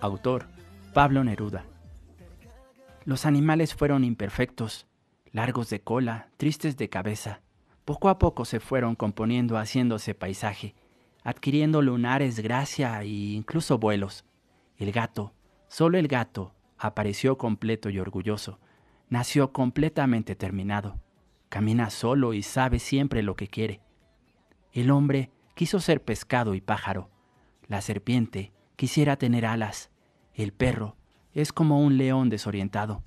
[0.00, 0.44] Autor
[0.92, 1.75] Pablo Neruda.
[3.06, 4.88] Los animales fueron imperfectos,
[5.30, 7.40] largos de cola, tristes de cabeza.
[7.84, 10.74] Poco a poco se fueron componiendo haciéndose paisaje,
[11.22, 14.24] adquiriendo lunares, gracia e incluso vuelos.
[14.76, 15.32] El gato,
[15.68, 18.58] solo el gato, apareció completo y orgulloso.
[19.08, 21.00] Nació completamente terminado.
[21.48, 23.82] Camina solo y sabe siempre lo que quiere.
[24.72, 27.08] El hombre quiso ser pescado y pájaro.
[27.68, 29.92] La serpiente quisiera tener alas.
[30.34, 30.96] El perro
[31.36, 33.02] es como un león desorientado.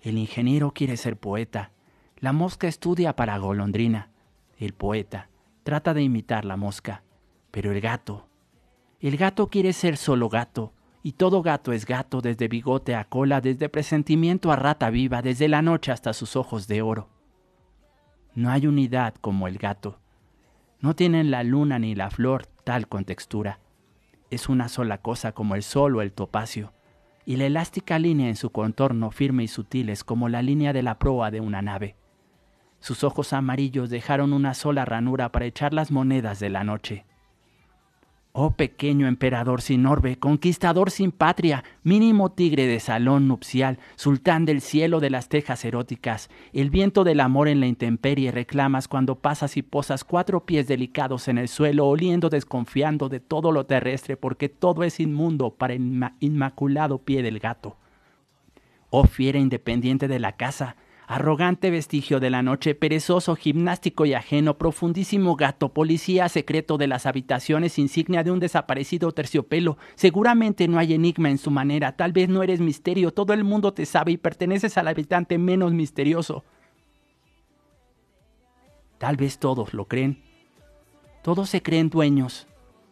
[0.00, 1.70] El ingeniero quiere ser poeta.
[2.16, 4.10] La mosca estudia para golondrina.
[4.56, 5.30] El poeta
[5.62, 7.04] trata de imitar la mosca.
[7.52, 8.28] Pero el gato,
[8.98, 10.72] el gato quiere ser solo gato.
[11.04, 15.46] Y todo gato es gato desde bigote a cola, desde presentimiento a rata viva, desde
[15.46, 17.08] la noche hasta sus ojos de oro.
[18.34, 20.00] No hay unidad como el gato.
[20.80, 23.60] No tienen la luna ni la flor tal con textura.
[24.30, 26.72] Es una sola cosa como el sol o el topacio,
[27.28, 30.82] y la elástica línea en su contorno firme y sutil es como la línea de
[30.82, 31.94] la proa de una nave.
[32.80, 37.04] Sus ojos amarillos dejaron una sola ranura para echar las monedas de la noche.
[38.40, 44.60] Oh pequeño emperador sin orbe, conquistador sin patria, mínimo tigre de salón nupcial, sultán del
[44.60, 49.56] cielo de las tejas eróticas, el viento del amor en la intemperie reclamas cuando pasas
[49.56, 54.48] y posas cuatro pies delicados en el suelo, oliendo desconfiando de todo lo terrestre, porque
[54.48, 57.76] todo es inmundo para el inma- inmaculado pie del gato.
[58.90, 60.76] Oh fiera independiente de la casa,
[61.08, 67.06] arrogante vestigio de la noche, perezoso, gimnástico y ajeno, profundísimo gato, policía secreto de las
[67.06, 69.78] habitaciones, insignia de un desaparecido terciopelo.
[69.94, 73.72] Seguramente no hay enigma en su manera, tal vez no eres misterio, todo el mundo
[73.72, 76.44] te sabe y perteneces al habitante menos misterioso.
[78.98, 80.22] Tal vez todos lo creen.
[81.22, 82.46] Todos se creen dueños,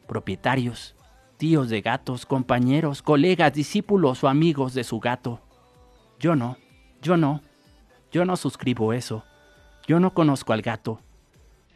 [0.08, 0.96] propietarios,
[1.36, 5.42] tíos de gatos, compañeros, colegas, discípulos o amigos de su gato.
[6.18, 6.56] Yo no,
[7.02, 7.42] yo no,
[8.12, 9.24] yo no suscribo eso.
[9.86, 11.00] Yo no conozco al gato.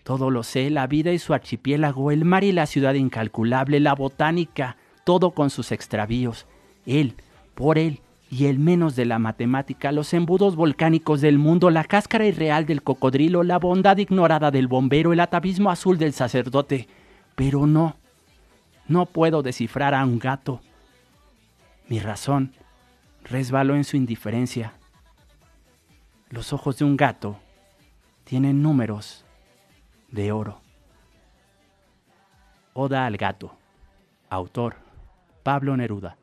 [0.02, 3.94] Todo lo sé, la vida y su archipiélago, el mar y la ciudad incalculable, la
[3.94, 6.46] botánica, todo con sus extravíos.
[6.86, 7.14] Él,
[7.54, 8.00] por él,
[8.30, 12.82] y el menos de la matemática, los embudos volcánicos del mundo, la cáscara irreal del
[12.82, 16.88] cocodrilo, la bondad ignorada del bombero, el atavismo azul del sacerdote.
[17.34, 17.96] Pero no,
[18.86, 20.60] no puedo descifrar a un gato.
[21.88, 22.52] Mi razón
[23.24, 24.74] resbaló en su indiferencia.
[26.30, 27.40] Los ojos de un gato
[28.22, 29.24] tienen números
[30.12, 30.60] de oro.
[32.72, 33.56] Oda al gato.
[34.28, 34.76] Autor
[35.42, 36.19] Pablo Neruda.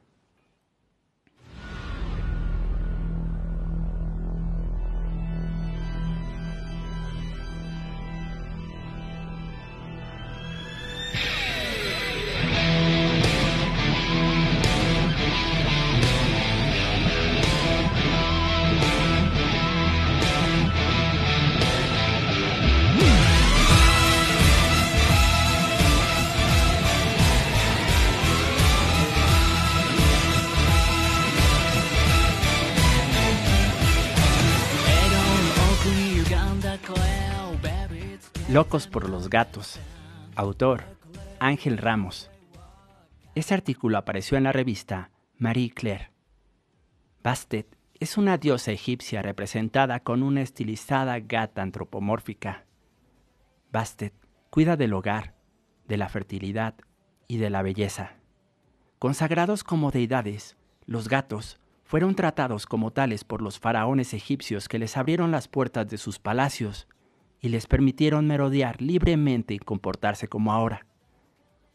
[38.50, 39.78] Locos por los gatos.
[40.38, 40.86] Autor
[41.38, 42.32] Ángel Ramos.
[43.36, 46.12] Este artículo apareció en la revista Marie Claire.
[47.22, 47.68] Bastet
[48.00, 52.64] es una diosa egipcia representada con una estilizada gata antropomórfica.
[53.74, 54.14] Bastet
[54.50, 55.36] cuida del hogar,
[55.86, 56.76] de la fertilidad
[57.28, 58.14] y de la belleza.
[58.98, 64.96] Consagrados como deidades, los gatos fueron tratados como tales por los faraones egipcios que les
[64.96, 66.88] abrieron las puertas de sus palacios
[67.42, 70.86] y les permitieron merodear libremente y comportarse como ahora.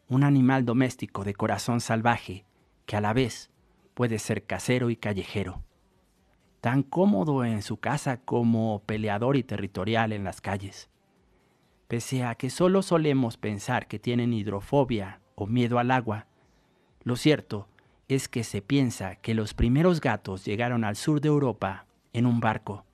[0.08, 2.44] Un animal doméstico de corazón salvaje
[2.86, 3.50] que a la vez
[3.94, 5.62] puede ser casero y callejero.
[6.60, 10.90] Tan cómodo en su casa como peleador y territorial en las calles.
[11.88, 16.26] Pese a que solo solemos pensar que tienen hidrofobia o miedo al agua,
[17.02, 17.68] lo cierto
[18.08, 22.40] es que se piensa que los primeros gatos llegaron al sur de Europa en un
[22.40, 22.84] barco.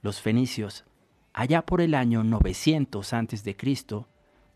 [0.00, 0.84] Los fenicios
[1.32, 3.56] allá por el año 900 a.C.,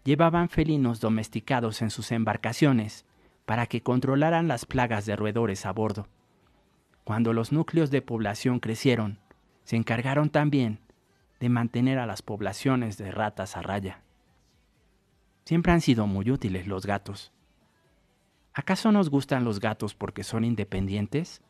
[0.05, 3.05] llevaban felinos domesticados en sus embarcaciones
[3.45, 6.09] para que controlaran las plagas de roedores a bordo.
[7.05, 9.19] Cuando los núcleos de población crecieron,
[9.65, 10.81] se encargaron también
[11.41, 14.03] de mantener a las poblaciones de ratas a raya.
[15.45, 17.33] Siempre han sido muy útiles los gatos.
[18.53, 21.43] ¿Acaso nos gustan los gatos porque son independientes?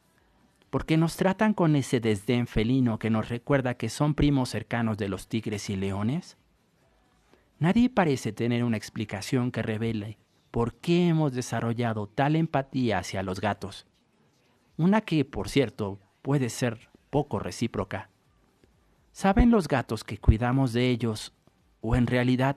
[0.70, 5.08] Porque nos tratan con ese desdén felino que nos recuerda que son primos cercanos de
[5.08, 6.36] los tigres y leones?
[7.58, 10.18] Nadie parece tener una explicación que revele
[10.50, 13.86] por qué hemos desarrollado tal empatía hacia los gatos.
[14.76, 18.10] Una que, por cierto, puede ser poco recíproca.
[19.12, 21.32] ¿Saben los gatos que cuidamos de ellos
[21.80, 22.56] o en realidad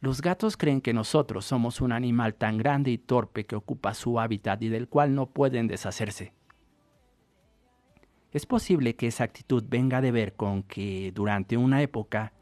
[0.00, 4.18] los gatos creen que nosotros somos un animal tan grande y torpe que ocupa su
[4.18, 6.32] hábitat y del cual no pueden deshacerse?
[8.34, 12.32] Es posible que esa actitud venga de ver con que durante una época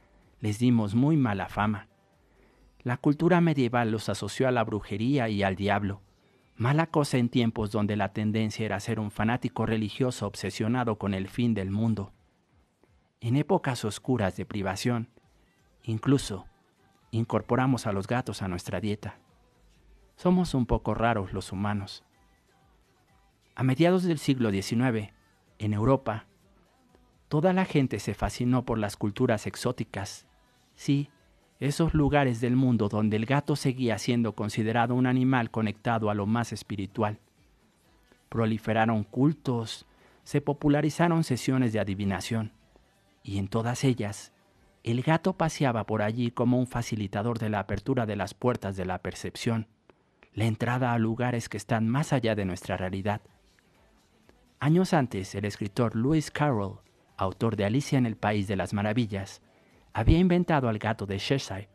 [0.40, 1.88] les dimos muy mala fama.
[2.82, 6.00] La cultura medieval los asoció a la brujería y al diablo,
[6.56, 11.28] mala cosa en tiempos donde la tendencia era ser un fanático religioso obsesionado con el
[11.28, 12.14] fin del mundo.
[13.20, 15.10] En épocas oscuras de privación,
[15.82, 16.46] incluso
[17.10, 19.18] incorporamos a los gatos a nuestra dieta.
[20.16, 22.02] Somos un poco raros los humanos.
[23.54, 25.12] A mediados del siglo XIX,
[25.64, 26.26] en Europa,
[27.28, 30.26] toda la gente se fascinó por las culturas exóticas.
[30.74, 31.08] Sí,
[31.60, 36.26] esos lugares del mundo donde el gato seguía siendo considerado un animal conectado a lo
[36.26, 37.20] más espiritual.
[38.28, 39.86] Proliferaron cultos,
[40.24, 42.52] se popularizaron sesiones de adivinación,
[43.22, 44.32] y en todas ellas,
[44.82, 48.84] el gato paseaba por allí como un facilitador de la apertura de las puertas de
[48.84, 49.68] la percepción,
[50.34, 53.20] la entrada a lugares que están más allá de nuestra realidad
[54.62, 56.78] Años antes, el escritor Lewis Carroll,
[57.16, 59.42] autor de Alicia en el País de las Maravillas,
[59.92, 61.68] había inventado al gato de Cheshire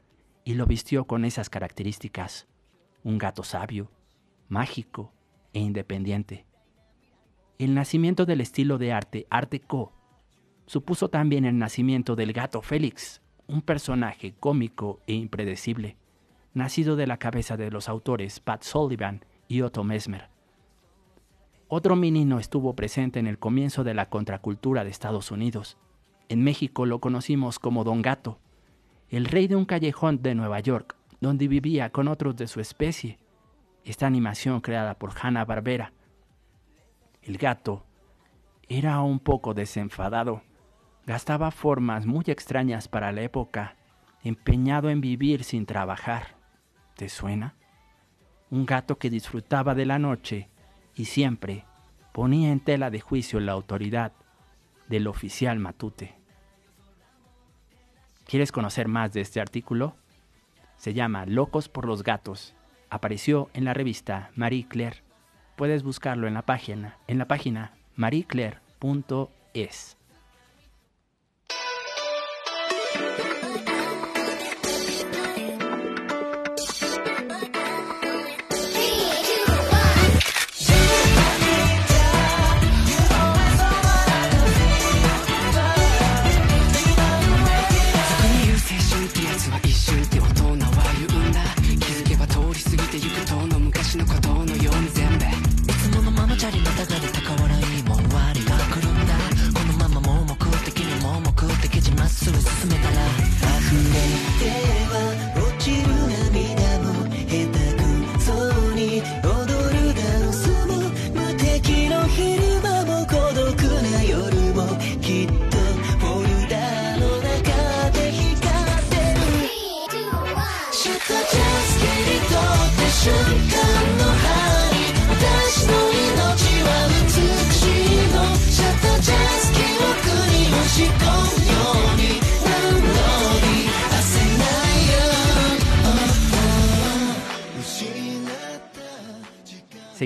[0.45, 2.47] y lo vistió con esas características.
[3.03, 3.91] Un gato sabio,
[4.47, 5.11] mágico
[5.51, 6.45] e independiente.
[7.59, 9.91] El nacimiento del estilo de arte Art Deco
[10.65, 15.97] supuso también el nacimiento del gato Félix, un personaje cómico e impredecible,
[16.53, 20.36] nacido de la cabeza de los autores Pat Sullivan y Otto Mesmer.
[21.69, 25.77] Otro menino estuvo presente en el comienzo de la contracultura de Estados Unidos.
[26.29, 28.39] En México lo conocimos como Don Gato,
[29.09, 33.19] el rey de un callejón de Nueva York, donde vivía con otros de su especie.
[33.83, 35.91] Esta animación creada por Hanna Barbera.
[37.21, 37.83] El gato
[38.69, 40.43] era un poco desenfadado.
[41.05, 43.75] Gastaba formas muy extrañas para la época,
[44.23, 46.37] empeñado en vivir sin trabajar.
[46.95, 47.55] ¿Te suena?
[48.49, 50.49] Un gato que disfrutaba de la noche
[50.97, 51.65] y siempre
[52.11, 54.11] ponía en tela de juicio la autoridad
[54.89, 56.15] del oficial Matute.
[58.25, 59.95] ¿Quieres conocer más de este artículo?
[60.77, 62.55] Se llama Locos por los Gatos.
[62.89, 65.03] Apareció en la revista Marie Claire.
[65.55, 69.96] Puedes buscarlo en la página, en la página marieclaire.es.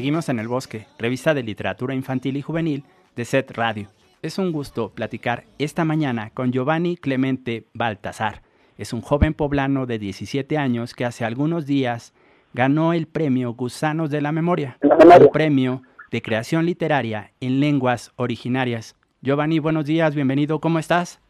[0.02, 2.86] Seguimos en el bosque, revista de literatura infantil y juvenil
[3.16, 3.88] de SET Radio.
[4.24, 8.42] Es un gusto platicar esta mañana con Giovanni Clemente Baltasar.
[8.80, 12.16] Es un joven poblano de 17 años que hace algunos días
[12.52, 18.96] ganó el premio Gusanos de la Memoria, el premio de creación literaria en lenguas originarias.
[19.22, 21.22] Giovanni, buenos días, bienvenido, ¿cómo estás?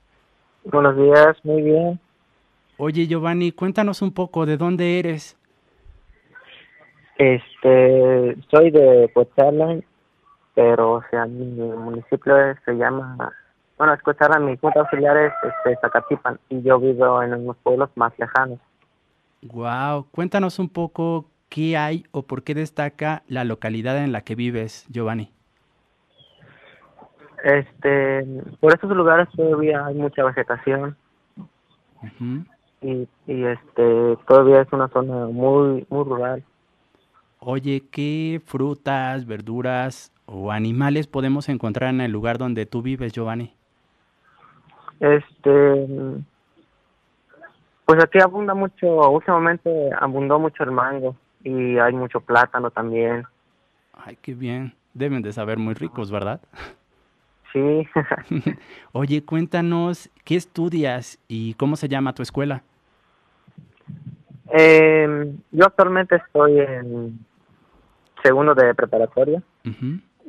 [0.63, 1.99] Buenos días, muy bien.
[2.77, 5.35] Oye, Giovanni, cuéntanos un poco de dónde eres.
[7.21, 9.83] Este, soy de Coetzalan,
[10.55, 12.33] pero o sea, mi municipio
[12.65, 13.31] se llama,
[13.77, 17.91] bueno, es Coetzalan, mi junta auxiliar es este, Zacatipan y yo vivo en unos pueblos
[17.93, 18.57] más lejanos.
[19.43, 24.33] Wow, cuéntanos un poco qué hay o por qué destaca la localidad en la que
[24.33, 25.31] vives, Giovanni.
[27.43, 28.25] Este,
[28.59, 30.97] por estos lugares todavía hay mucha vegetación
[32.81, 36.43] y, y este, todavía es una zona muy, muy rural.
[37.43, 43.51] Oye, ¿qué frutas, verduras o animales podemos encontrar en el lugar donde tú vives, Giovanni?
[44.99, 45.87] Este,
[47.83, 53.25] pues aquí abunda mucho, últimamente abundó mucho el mango y hay mucho plátano también.
[53.91, 54.75] Ay, qué bien.
[54.93, 56.41] Deben de saber muy ricos, ¿verdad?
[57.51, 57.87] Sí,
[58.91, 62.61] Oye, cuéntanos, ¿qué estudias y cómo se llama tu escuela?
[64.53, 67.30] eh, yo actualmente estoy en
[68.23, 69.41] segundo de preparatoria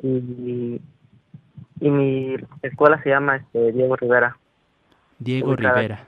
[0.03, 0.81] y,
[1.81, 4.37] y mi escuela se llama este, Diego Rivera.
[5.19, 6.07] Diego Rivera.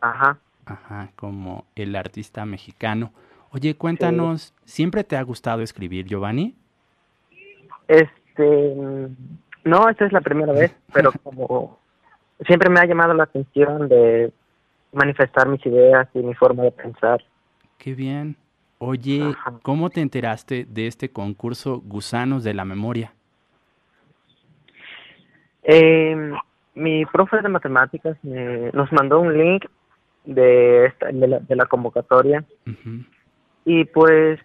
[0.00, 0.38] Ajá.
[0.64, 3.12] Ajá, como el artista mexicano.
[3.50, 6.54] Oye, cuéntanos, ¿siempre te ha gustado escribir, Giovanni?
[7.86, 8.74] Este,
[9.64, 11.78] no, esta es la primera vez, pero como
[12.46, 14.32] siempre me ha llamado la atención de
[14.92, 17.22] manifestar mis ideas y mi forma de pensar.
[17.78, 18.36] Qué bien.
[18.84, 19.52] Oye, Ajá.
[19.62, 23.12] ¿cómo te enteraste de este concurso Gusanos de la Memoria?
[25.62, 26.32] Eh,
[26.74, 29.66] mi profe de matemáticas me- nos mandó un link
[30.24, 32.44] de, esta, de, la, de la convocatoria.
[33.64, 34.40] Y pues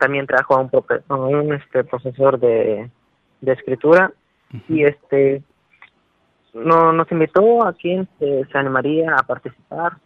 [0.00, 2.90] también trajo a un, profe- a un este, profesor de,
[3.42, 4.12] de escritura.
[4.68, 5.40] Y este
[6.52, 9.98] no, nos invitó a quien se, se animaría a participar.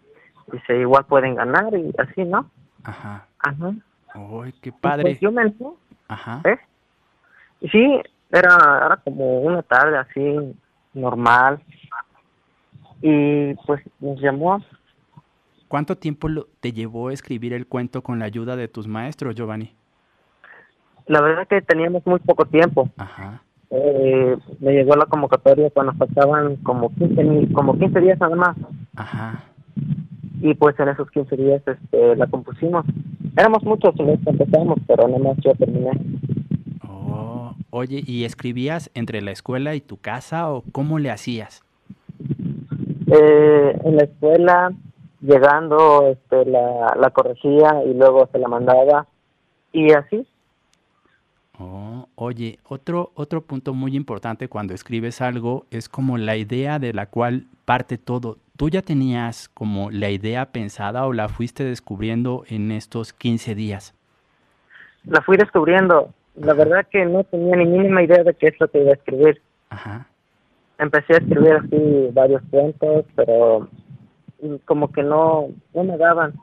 [0.53, 2.51] Dice igual pueden ganar y así no
[2.85, 3.27] Ajá.
[3.41, 3.73] ajá
[4.15, 5.19] Ay, qué Y, pues, padre.
[5.21, 5.71] yo me animé,
[6.09, 6.41] Ajá.
[6.45, 6.57] ¿eh?
[7.61, 8.01] Y sí
[8.31, 10.55] era era como una tarde así
[10.95, 11.61] normal
[13.03, 14.63] y pues nos llamó
[15.69, 19.35] ¿Cuánto tiempo lo- te llevó a escribir el cuento con la ayuda de tus maestros,
[19.35, 19.75] Giovanni?
[21.07, 23.43] la verdad que teníamos muy poco tiempo Ajá.
[23.71, 28.57] eh, me llegó la convocatoria cuando faltaban como 15, mi- como 15 días nada más
[28.97, 29.43] Ajá.
[30.41, 32.85] Y pues en esos 15 días este, la compusimos.
[33.37, 35.91] Éramos muchos los que empezamos, pero nada más yo terminé.
[36.89, 41.63] Oh, oye, ¿y escribías entre la escuela y tu casa o cómo le hacías?
[43.07, 44.73] Eh, en la escuela,
[45.21, 49.07] llegando, este, la, la corregía y luego se la mandaba
[49.73, 50.27] y así.
[51.59, 56.93] Oh, oye, otro, otro punto muy importante cuando escribes algo es como la idea de
[56.93, 58.39] la cual parte todo.
[58.59, 63.95] ¿Tú ya tenías como la idea pensada o la fuiste descubriendo en estos 15 días?
[65.05, 66.13] La fui descubriendo.
[66.35, 68.95] La verdad que no tenía ni mínima idea de qué es lo que iba a
[68.95, 69.41] escribir.
[69.71, 70.09] Ajá.
[70.77, 73.69] Empecé a escribir así varios cuentos, pero
[74.65, 76.35] como que no, no me daban,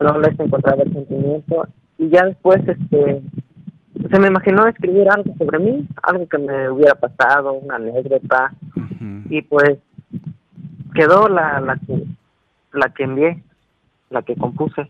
[0.00, 1.68] no les encontraba el sentimiento.
[1.98, 3.22] Y ya después, este,
[4.10, 8.52] se me imaginó escribir algo sobre mí, algo que me hubiera pasado, una anécdota,
[9.30, 9.78] y pues
[10.94, 12.04] quedó la, la que
[12.72, 13.42] la que envié,
[14.10, 14.88] la que compuse.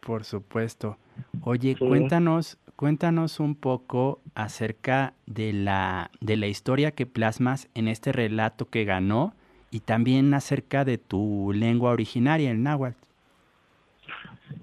[0.00, 0.96] Por supuesto.
[1.42, 1.86] Oye, Sí.
[1.86, 8.68] cuéntanos, cuéntanos un poco acerca de la, de la historia que plasmas en este relato
[8.68, 9.32] que ganó
[9.70, 12.96] y también acerca de tu lengua originaria, el náhuatl.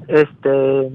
[0.07, 0.91] Este,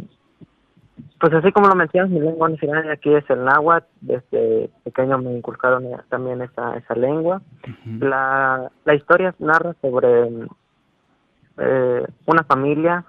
[1.20, 3.86] pues así como lo mencionas, mi lengua originaria aquí es el náhuatl.
[4.01, 7.42] Desde pequeño me inculcaron también esa, esa lengua.
[8.01, 10.28] La, la historia narra sobre
[11.59, 13.05] eh, una familia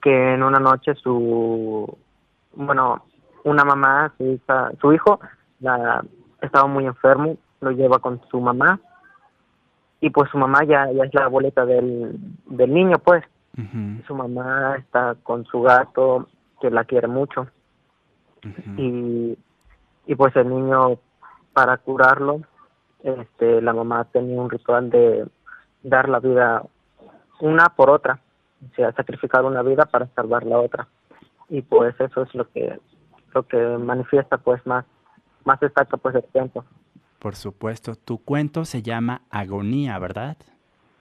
[0.00, 1.96] que en una noche su,
[2.54, 3.04] bueno,
[3.44, 5.18] una mamá, su hija, su hijo,
[5.60, 6.04] la,
[6.40, 8.78] estaba muy enfermo, lo lleva con su mamá
[10.00, 12.16] y pues su mamá ya, ya es la abuelita del,
[12.46, 13.24] del niño, pues.
[14.06, 16.28] Su mamá está con su gato,
[16.60, 17.46] que la quiere mucho.
[18.76, 19.38] Y,
[20.06, 20.98] y pues el niño
[21.52, 22.42] para curarlo
[23.04, 25.26] este la mamá tenía un ritual de
[25.82, 26.62] dar la vida
[27.40, 28.18] una por otra
[28.70, 30.88] o sea sacrificar una vida para salvar la otra.
[31.48, 32.78] Y pues eso es lo que
[33.34, 34.84] lo que manifiesta pues más
[35.44, 36.64] más destaca pues el cuento.
[37.18, 40.36] Por supuesto, tu cuento se llama Agonía, ¿verdad?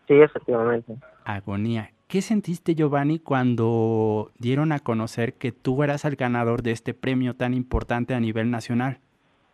[0.08, 0.98] sí efectivamente.
[1.26, 1.92] Agonía.
[2.14, 7.36] ¿Qué sentiste, Giovanni, cuando dieron a conocer que tú eras el ganador de este premio
[7.36, 9.00] tan importante a nivel nacional?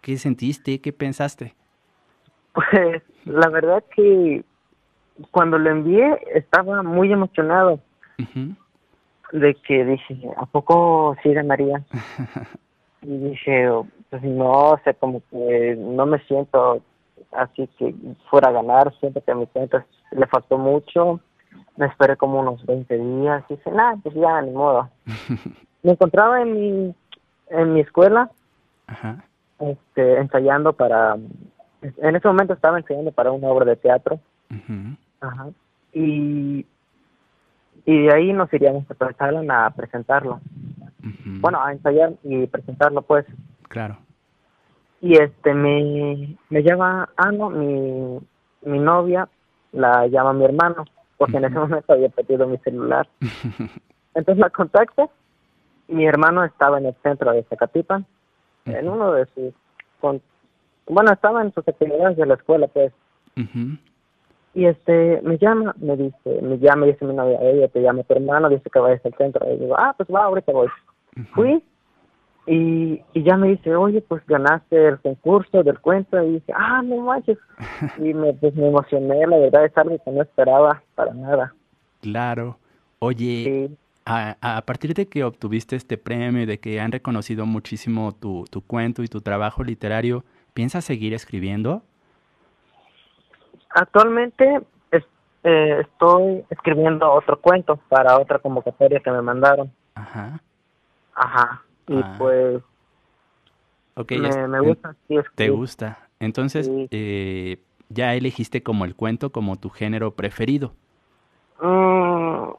[0.01, 0.82] ¿Qué sentiste?
[0.82, 1.55] ¿Qué pensaste?
[2.51, 4.43] pues la verdad que
[5.32, 7.80] cuando lo envié estaba muy emocionado
[9.32, 11.86] de que dije, ¿a poco sí ganaría?
[13.03, 13.70] y dije,
[14.10, 16.82] pues no, o sea, como que no me siento
[17.32, 17.95] así que
[18.30, 21.22] fuera a ganar, siento que a mi cuenta le faltó mucho,
[21.80, 24.89] me esperé como unos 20 días y dije, nada, pues ya, ni modo.
[25.84, 26.95] me encontraba en mi,
[27.49, 28.30] en mi escuela,
[28.86, 29.23] Ajá.
[29.59, 31.15] este, ensayando para,
[31.82, 34.19] en ese momento estaba ensayando para una obra de teatro.
[35.21, 35.47] Ajá.
[35.93, 36.65] Y,
[37.86, 40.41] y de ahí nos iríamos a a presentarlo.
[41.39, 43.25] Bueno, a ensayar y presentarlo, pues.
[43.69, 43.97] Claro.
[44.99, 48.19] Y este, me, me llama Ano, mi,
[48.63, 49.30] mi novia,
[49.71, 50.84] la llama mi hermano,
[51.20, 53.07] porque en ese momento había perdido mi celular.
[54.15, 55.11] Entonces la contacto.
[55.89, 58.05] Mi hermano estaba en el centro de Zacatipan,
[58.65, 59.53] en uno de sus.
[59.99, 60.22] Con,
[60.88, 62.93] bueno, estaba en sus actividades de la escuela, pues.
[64.53, 68.13] Y este, me llama, me dice, me llama, dice mi novia, ella te llama tu
[68.13, 69.45] hermano, dice que vayas al centro.
[69.51, 70.70] Y digo, ah, pues va, ahorita voy.
[71.34, 71.61] Fui
[72.50, 76.22] y, y ya me dice, oye, pues ganaste el concurso del cuento.
[76.24, 77.38] Y dije, ah, no manches.
[77.97, 81.54] Y me, pues, me emocioné, la verdad es algo que no esperaba para nada.
[82.02, 82.58] Claro.
[83.00, 87.45] Oye, Sí, a, a partir de que obtuviste este premio y de que han reconocido
[87.45, 90.24] muchísimo tu, tu cuento y tu trabajo literario,
[90.54, 91.84] ¿piensas seguir escribiendo?
[93.72, 95.06] actualmente es-
[95.43, 99.72] eh, estoy escribiendo otro cuento para otra convocatoria que me mandaron.
[99.95, 100.41] Ajá.
[101.14, 101.62] Ajá.
[101.89, 102.15] Y Ah.
[102.17, 102.63] pues
[103.95, 106.07] Ok, ya me, gusta sí, ¿Te gusta?
[106.19, 106.87] Entonces, Sí.
[106.91, 107.57] eh,
[107.89, 110.73] ya elegiste como el cuento como tu género preferido.
[111.61, 112.51] Mm,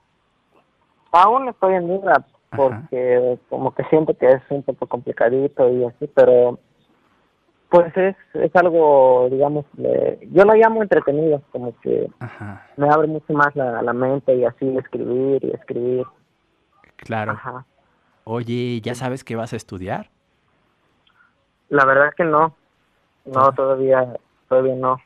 [1.13, 6.07] aún estoy en duda porque como que siento que es un poco complicadito y así,
[6.15, 6.59] pero
[7.71, 13.07] pues es, es algo, digamos, le- yo lo llamo entretenido, como que Ajá, me abre
[13.07, 16.05] mucho más la, la mente y así escribir y escribir.
[16.97, 17.33] claro.
[17.33, 17.65] Ajá.
[18.33, 20.09] Oye, ¿ya sabes qué vas a estudiar?
[21.69, 22.55] La verdad es que no,
[23.25, 23.53] no, Ah.
[23.53, 24.17] todavía,
[24.49, 24.99] todavía no.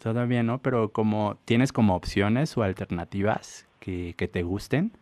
[0.00, 4.92] Todavía no, pero como tienes como opciones o alternativas que, que te gusten.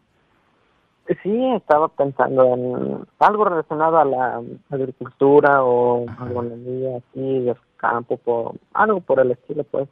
[1.22, 6.24] Sí, estaba pensando en algo relacionado a la agricultura o Ajá.
[6.24, 9.86] agronomía, así, del campo, por, algo por el estilo, pues.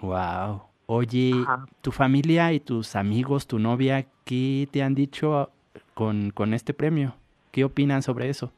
[0.00, 0.62] Wow.
[0.86, 1.66] Oye, Ajá.
[1.80, 5.50] tu familia y tus amigos, tu novia, ¿qué te han dicho
[5.94, 7.14] con, con este premio?
[7.50, 8.50] ¿Qué opinan sobre eso?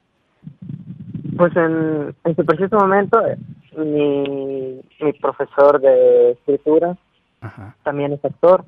[1.36, 3.36] Pues en, en su preciso momento, eh,
[3.76, 6.96] mi, mi profesor de escritura
[7.40, 7.76] Ajá.
[7.82, 8.64] también es actor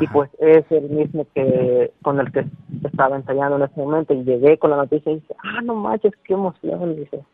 [0.00, 2.46] y pues es el mismo que con el que
[2.84, 6.12] estaba ensayando en ese momento y llegué con la noticia y dice, ah, no manches,
[6.24, 7.24] qué emoción, dice,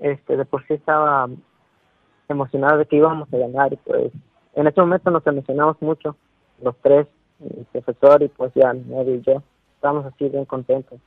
[0.00, 1.28] este, de por sí estaba
[2.28, 4.12] emocionado de que íbamos a ganar y pues
[4.54, 6.16] en ese momento nos emocionamos mucho,
[6.60, 7.06] los tres,
[7.40, 9.42] el profesor y pues ya novio y yo,
[9.86, 10.98] estábamos así bien contentos.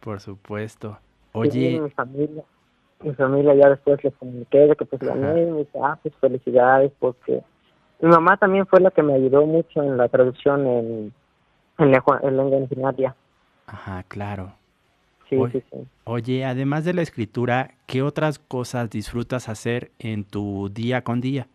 [0.00, 0.98] Por supuesto.
[1.32, 2.42] Oye, mi familia,
[3.02, 6.14] mi familia ya después les comuniqué de que pues gané y me dice, ah, pues
[6.20, 7.42] felicidades porque
[8.00, 11.12] mi mamá también fue la que me ayudó mucho en la traducción en,
[11.78, 13.16] en, lengua, en lengua originaria.
[13.66, 14.52] ajá, claro.
[15.30, 15.78] Sí, Oy- sí, sí.
[16.04, 21.46] Oye, además de la escritura, ¿qué otras cosas disfrutas hacer en tu día con día?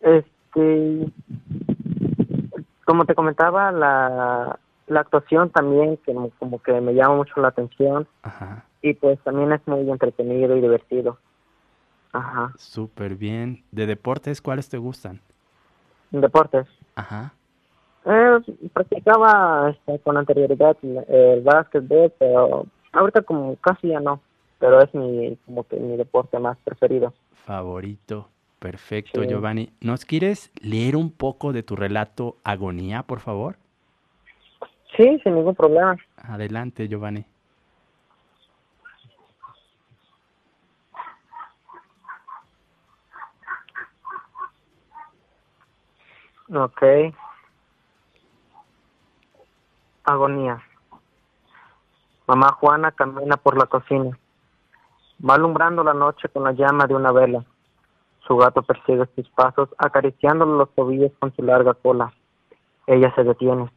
[0.00, 1.06] Este,
[2.84, 7.48] como te comentaba, la, la actuación también que mo- como que me llama mucho la
[7.48, 11.18] atención Ajá, y pues también es muy entretenido y divertido.
[12.12, 12.52] Ajá.
[12.56, 13.64] súper bien.
[13.70, 15.20] ¿De deportes cuáles te gustan?
[16.12, 16.68] Deportes.
[16.96, 17.34] Ajá,
[18.04, 18.38] Eh,
[18.72, 24.20] practicaba este, con anterioridad el, el básquetbol, pero ahorita como casi ya no,
[24.58, 27.14] pero es mi como que mi deporte más preferido.
[27.46, 28.31] favorito.
[28.62, 29.28] Perfecto, Sí.
[29.28, 29.72] Giovanni.
[29.80, 33.56] ¿Nos quieres leer un poco de tu relato Agonía, por favor?
[34.96, 35.96] Sí, sin ningún problema.
[36.16, 37.24] Adelante, Giovanni.
[46.54, 46.82] Ok.
[50.04, 50.62] Agonía.
[52.28, 54.16] Mamá Juana camina por la cocina.
[55.28, 57.44] Va alumbrando la noche con la llama de una vela.
[58.26, 62.12] Su gato persigue sus pasos, acariciándole los tobillos con su larga cola.
[62.86, 63.70] Ella se detiene.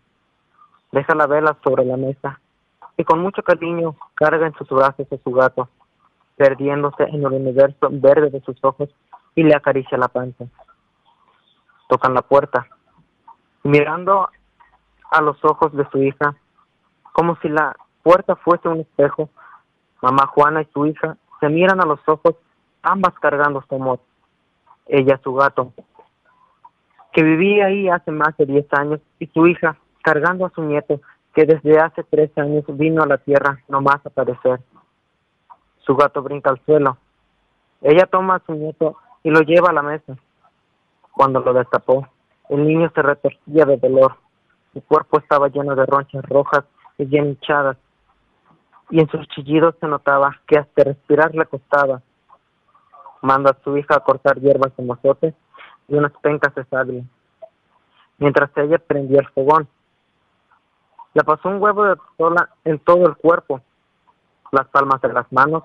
[0.92, 2.40] Deja la vela sobre la mesa
[2.98, 5.70] y con mucho cariño carga en sus brazos a su gato,
[6.38, 8.90] perdiéndose en el universo verde de sus ojos
[9.36, 10.46] y le acaricia la panza.
[11.90, 12.68] Tocan la puerta.
[13.64, 14.30] Mirando
[15.12, 16.36] a los ojos de su hija,
[17.14, 19.30] como si la puerta fuese un espejo,
[20.02, 22.36] mamá Juana y su hija se miran a los ojos,
[22.84, 24.00] ambas cargando su amor.
[24.88, 25.74] Ella su gato,
[27.12, 31.02] que vivía ahí hace más de 10 años, y su hija cargando a su nieto,
[31.34, 34.60] que desde hace tres años vino a la tierra nomás a aparecer.
[35.80, 36.98] Su gato brinca al suelo.
[37.82, 40.16] Ella toma a su nieto y lo lleva a la mesa.
[41.12, 42.08] Cuando lo destapó,
[42.50, 44.16] el niño se retorcía de dolor.
[44.74, 46.64] Su cuerpo estaba lleno de ronchas rojas
[46.98, 47.78] y bien hinchadas,
[48.90, 52.02] y en sus chillidos se notaba que hasta respirar le costaba.
[53.26, 55.34] Manda a su hija a cortar hierbas de mozote
[55.88, 57.04] y unas pencas de sable,
[58.20, 59.68] mientras ella prendía el fogón.
[61.16, 63.62] Le pasó un huevo de pistola en todo el cuerpo,
[64.52, 65.64] las palmas de las manos,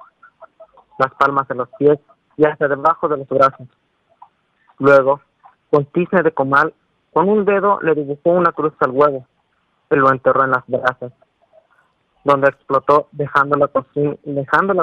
[0.99, 1.99] las palmas de los pies
[2.39, 3.69] y hasta debajo de los brazos.
[4.79, 5.21] Luego,
[5.71, 6.73] con tizne de comal,
[7.13, 9.27] con un dedo le dibujó una cruz al huevo
[9.91, 11.13] y lo enterró en las brasas,
[12.25, 13.69] donde explotó dejando la,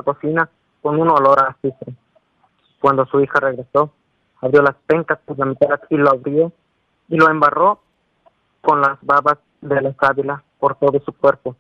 [0.04, 0.50] cocina,
[0.84, 1.58] con un olor a.
[2.80, 3.92] Cuando su hija regresó,
[4.42, 6.52] abrió las pencas por la mitad y lo abrió
[7.08, 7.80] y lo embarró
[8.62, 11.56] con las babas de la sábila por todo su cuerpo.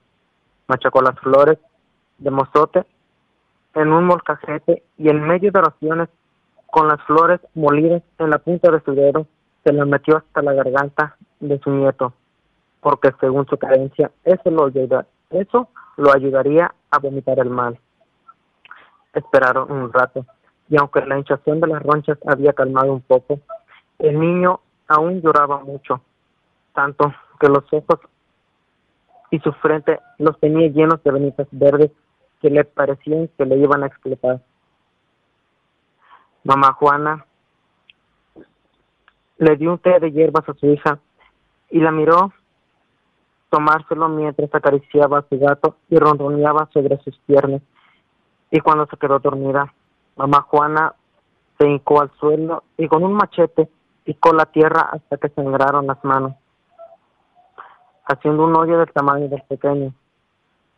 [0.67, 1.57] Machacó las flores
[2.17, 2.85] de mozote
[3.73, 6.09] en un molcajete y en medio de oraciones
[6.65, 9.25] con las flores molidas en la punta de su dedo
[9.63, 12.13] se las metió hasta la garganta de su nieto,
[12.81, 17.79] porque según su creencia eso lo, ayuda, eso lo ayudaría a vomitar el mal.
[19.13, 20.25] Esperaron un rato
[20.69, 23.39] y aunque la hinchazón de las ronchas había calmado un poco,
[23.99, 26.01] el niño aún lloraba mucho,
[26.73, 27.99] tanto que los ojos
[29.31, 31.91] y su frente los tenía llenos de venitas verdes
[32.41, 34.41] que le parecían que le iban a explotar.
[36.43, 37.25] Mamá Juana
[39.37, 40.99] le dio un té de hierbas a su hija
[41.69, 42.31] y la miró
[43.49, 47.61] tomárselo mientras acariciaba a su gato y ronroneaba sobre sus piernas.
[48.51, 49.73] Y cuando se quedó dormida,
[50.17, 50.93] mamá Juana
[51.57, 53.69] se hincó al suelo y con un machete
[54.03, 56.33] picó la tierra hasta que sangraron las manos,
[58.05, 59.93] haciendo un hoyo del tamaño del pequeño.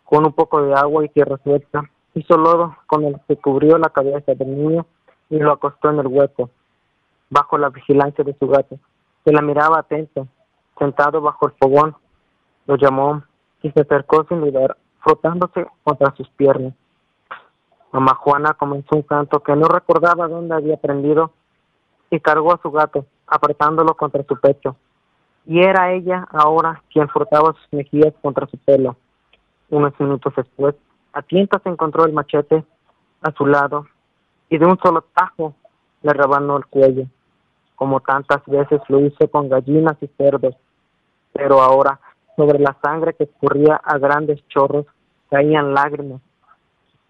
[0.04, 1.84] Con un poco de agua y tierra suelta,
[2.16, 4.86] hizo lodo con el que cubrió la cabeza del niño
[5.30, 6.50] y lo acostó en el hueco,
[7.30, 8.78] bajo la vigilancia de su gato,
[9.24, 10.28] que la miraba atento,
[10.78, 11.96] sentado bajo el fogón.
[12.66, 13.24] Lo llamó
[13.62, 16.74] y se acercó sin dudar, frotándose contra sus piernas.
[17.92, 21.32] Mamá Juana comenzó un canto que no recordaba dónde había aprendido
[22.12, 24.76] y cargó a su gato, apretándolo contra su pecho.
[25.46, 28.96] Y era ella ahora quien frotaba sus mejillas contra su pelo.
[29.70, 30.76] Unos minutos después,
[31.14, 32.64] a tientas encontró el machete
[33.22, 33.88] a su lado
[34.50, 35.56] y de un solo tajo
[36.04, 37.06] le rebanó el cuello,
[37.76, 40.56] como tantas veces lo hizo con gallinas y cerdos.
[41.34, 42.00] Pero ahora,
[42.36, 44.86] sobre la sangre que escurría a grandes chorros,
[45.30, 46.22] caían lágrimas,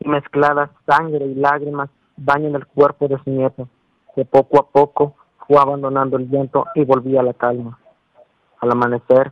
[0.08, 3.68] mezcladas sangre y lágrimas bañan el cuerpo de su nieto,
[4.16, 5.16] que poco a poco
[5.48, 7.80] fue abandonando el viento y volvía a la calma.
[8.62, 9.32] Al amanecer,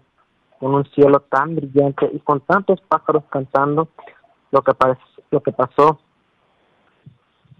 [0.59, 3.89] con un cielo tan brillante y con tantos pájaros cantando,
[4.51, 4.72] lo que,
[5.32, 5.99] lo que pasó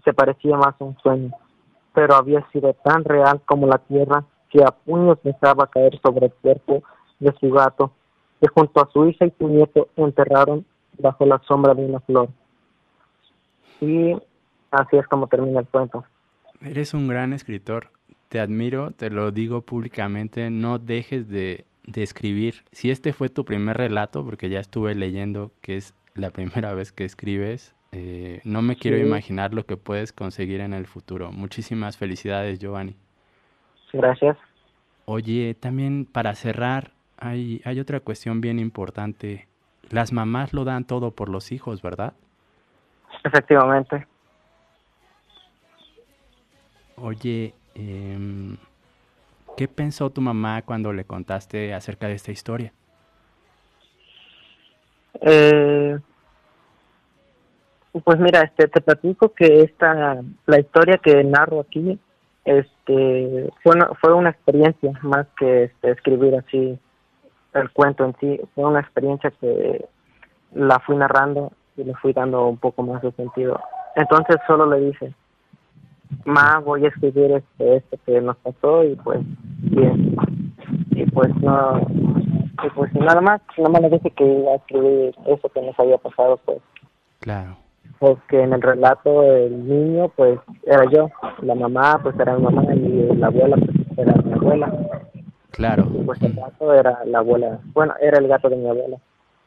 [0.04, 1.32] se parecía más a un sueño,
[1.92, 6.32] pero había sido tan real como la tierra que a puños dejaba caer sobre el
[6.32, 6.82] cuerpo
[7.18, 7.92] de su gato,
[8.40, 10.64] que junto a su hija y su nieto enterraron
[10.98, 12.28] bajo la sombra de una flor.
[13.80, 14.14] Y
[14.70, 16.04] así es como termina el cuento.
[16.60, 17.90] Eres un gran escritor.
[18.28, 22.64] Te admiro, te lo digo públicamente, no dejes de, de escribir.
[22.72, 26.92] Si este fue tu primer relato, porque ya estuve leyendo que es la primera vez
[26.92, 31.32] que escribes, eh, no me quiero imaginar lo que puedes conseguir en el futuro.
[31.32, 32.96] Muchísimas felicidades, Giovanni.
[33.92, 34.36] Gracias.
[35.06, 39.48] Oye, también para cerrar, hay, hay otra cuestión bien importante.
[39.88, 42.12] Las mamás lo dan todo por los hijos, ¿verdad?
[43.24, 44.06] Efectivamente.
[46.96, 48.56] Oye, eh,
[49.56, 52.72] ¿qué pensó tu mamá cuando le contaste acerca de esta historia?
[55.20, 55.98] Eh,
[58.04, 61.98] pues mira, este, te platico que esta, la historia que narro aquí,
[62.44, 66.78] este, fue una, fue una experiencia más que este, escribir así
[67.54, 69.86] el cuento en sí, fue una experiencia que
[70.54, 73.60] la fui narrando y le fui dando un poco más de sentido.
[73.96, 75.14] Entonces solo le dije,
[76.24, 79.20] ma, voy a escribir este, esto que nos pasó y pues
[79.60, 80.16] bien.
[80.90, 81.80] Y pues no,
[82.64, 85.78] y pues nada más, nada más le dije que iba a escribir eso que nos
[85.78, 86.58] había pasado pues.
[87.20, 87.56] Claro
[87.98, 91.10] porque en el relato el niño pues era yo,
[91.42, 94.72] la mamá pues era mi mamá y la abuela pues era mi abuela.
[95.50, 95.88] Claro.
[96.06, 98.98] pues el gato era la abuela, bueno, era el gato de mi abuela.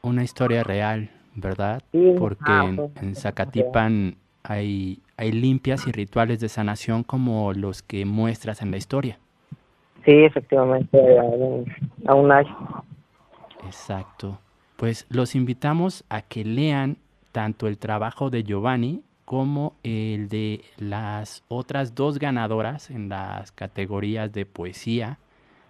[0.01, 1.81] Una historia real, ¿verdad?
[1.91, 2.15] Sí.
[2.17, 7.81] Porque ah, en, pues, en Zacatipan hay, hay limpias y rituales de sanación como los
[7.81, 9.19] que muestras en la historia.
[10.05, 10.99] Sí, efectivamente,
[12.07, 12.45] aún hay.
[13.65, 14.39] Exacto.
[14.77, 16.97] Pues los invitamos a que lean
[17.31, 24.33] tanto el trabajo de Giovanni como el de las otras dos ganadoras en las categorías
[24.33, 25.19] de poesía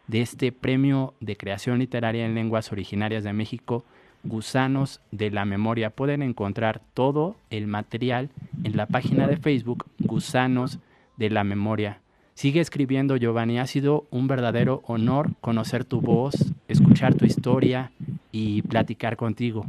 [0.07, 3.85] de este premio de creación literaria en lenguas originarias de México,
[4.23, 5.89] Gusanos de la Memoria.
[5.89, 8.29] Pueden encontrar todo el material
[8.63, 10.79] en la página de Facebook Gusanos
[11.17, 11.99] de la Memoria.
[12.33, 13.59] Sigue escribiendo, Giovanni.
[13.59, 17.91] Ha sido un verdadero honor conocer tu voz, escuchar tu historia
[18.31, 19.65] y platicar contigo.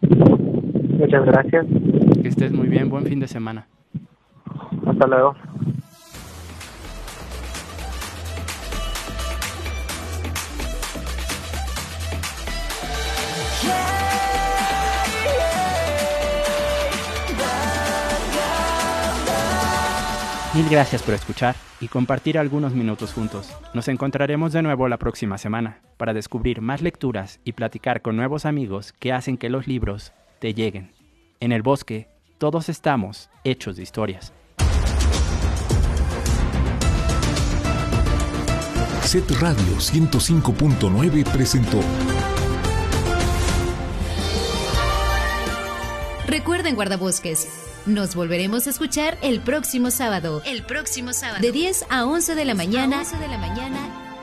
[0.00, 1.66] Muchas gracias.
[2.20, 3.66] Que estés muy bien, buen fin de semana.
[4.86, 5.34] Hasta luego.
[20.54, 23.50] Mil gracias por escuchar y compartir algunos minutos juntos.
[23.74, 28.46] Nos encontraremos de nuevo la próxima semana para descubrir más lecturas y platicar con nuevos
[28.46, 30.92] amigos que hacen que los libros te lleguen.
[31.40, 32.06] En el bosque,
[32.38, 34.32] todos estamos hechos de historias.
[39.02, 41.80] Set Radio 105.9 presentó.
[46.28, 50.42] Recuerden, guardabosques, nos volveremos a escuchar el próximo sábado.
[50.46, 51.40] El próximo sábado.
[51.40, 53.00] De 10 a 11 de la mañana.
[53.00, 54.13] 11 de la mañana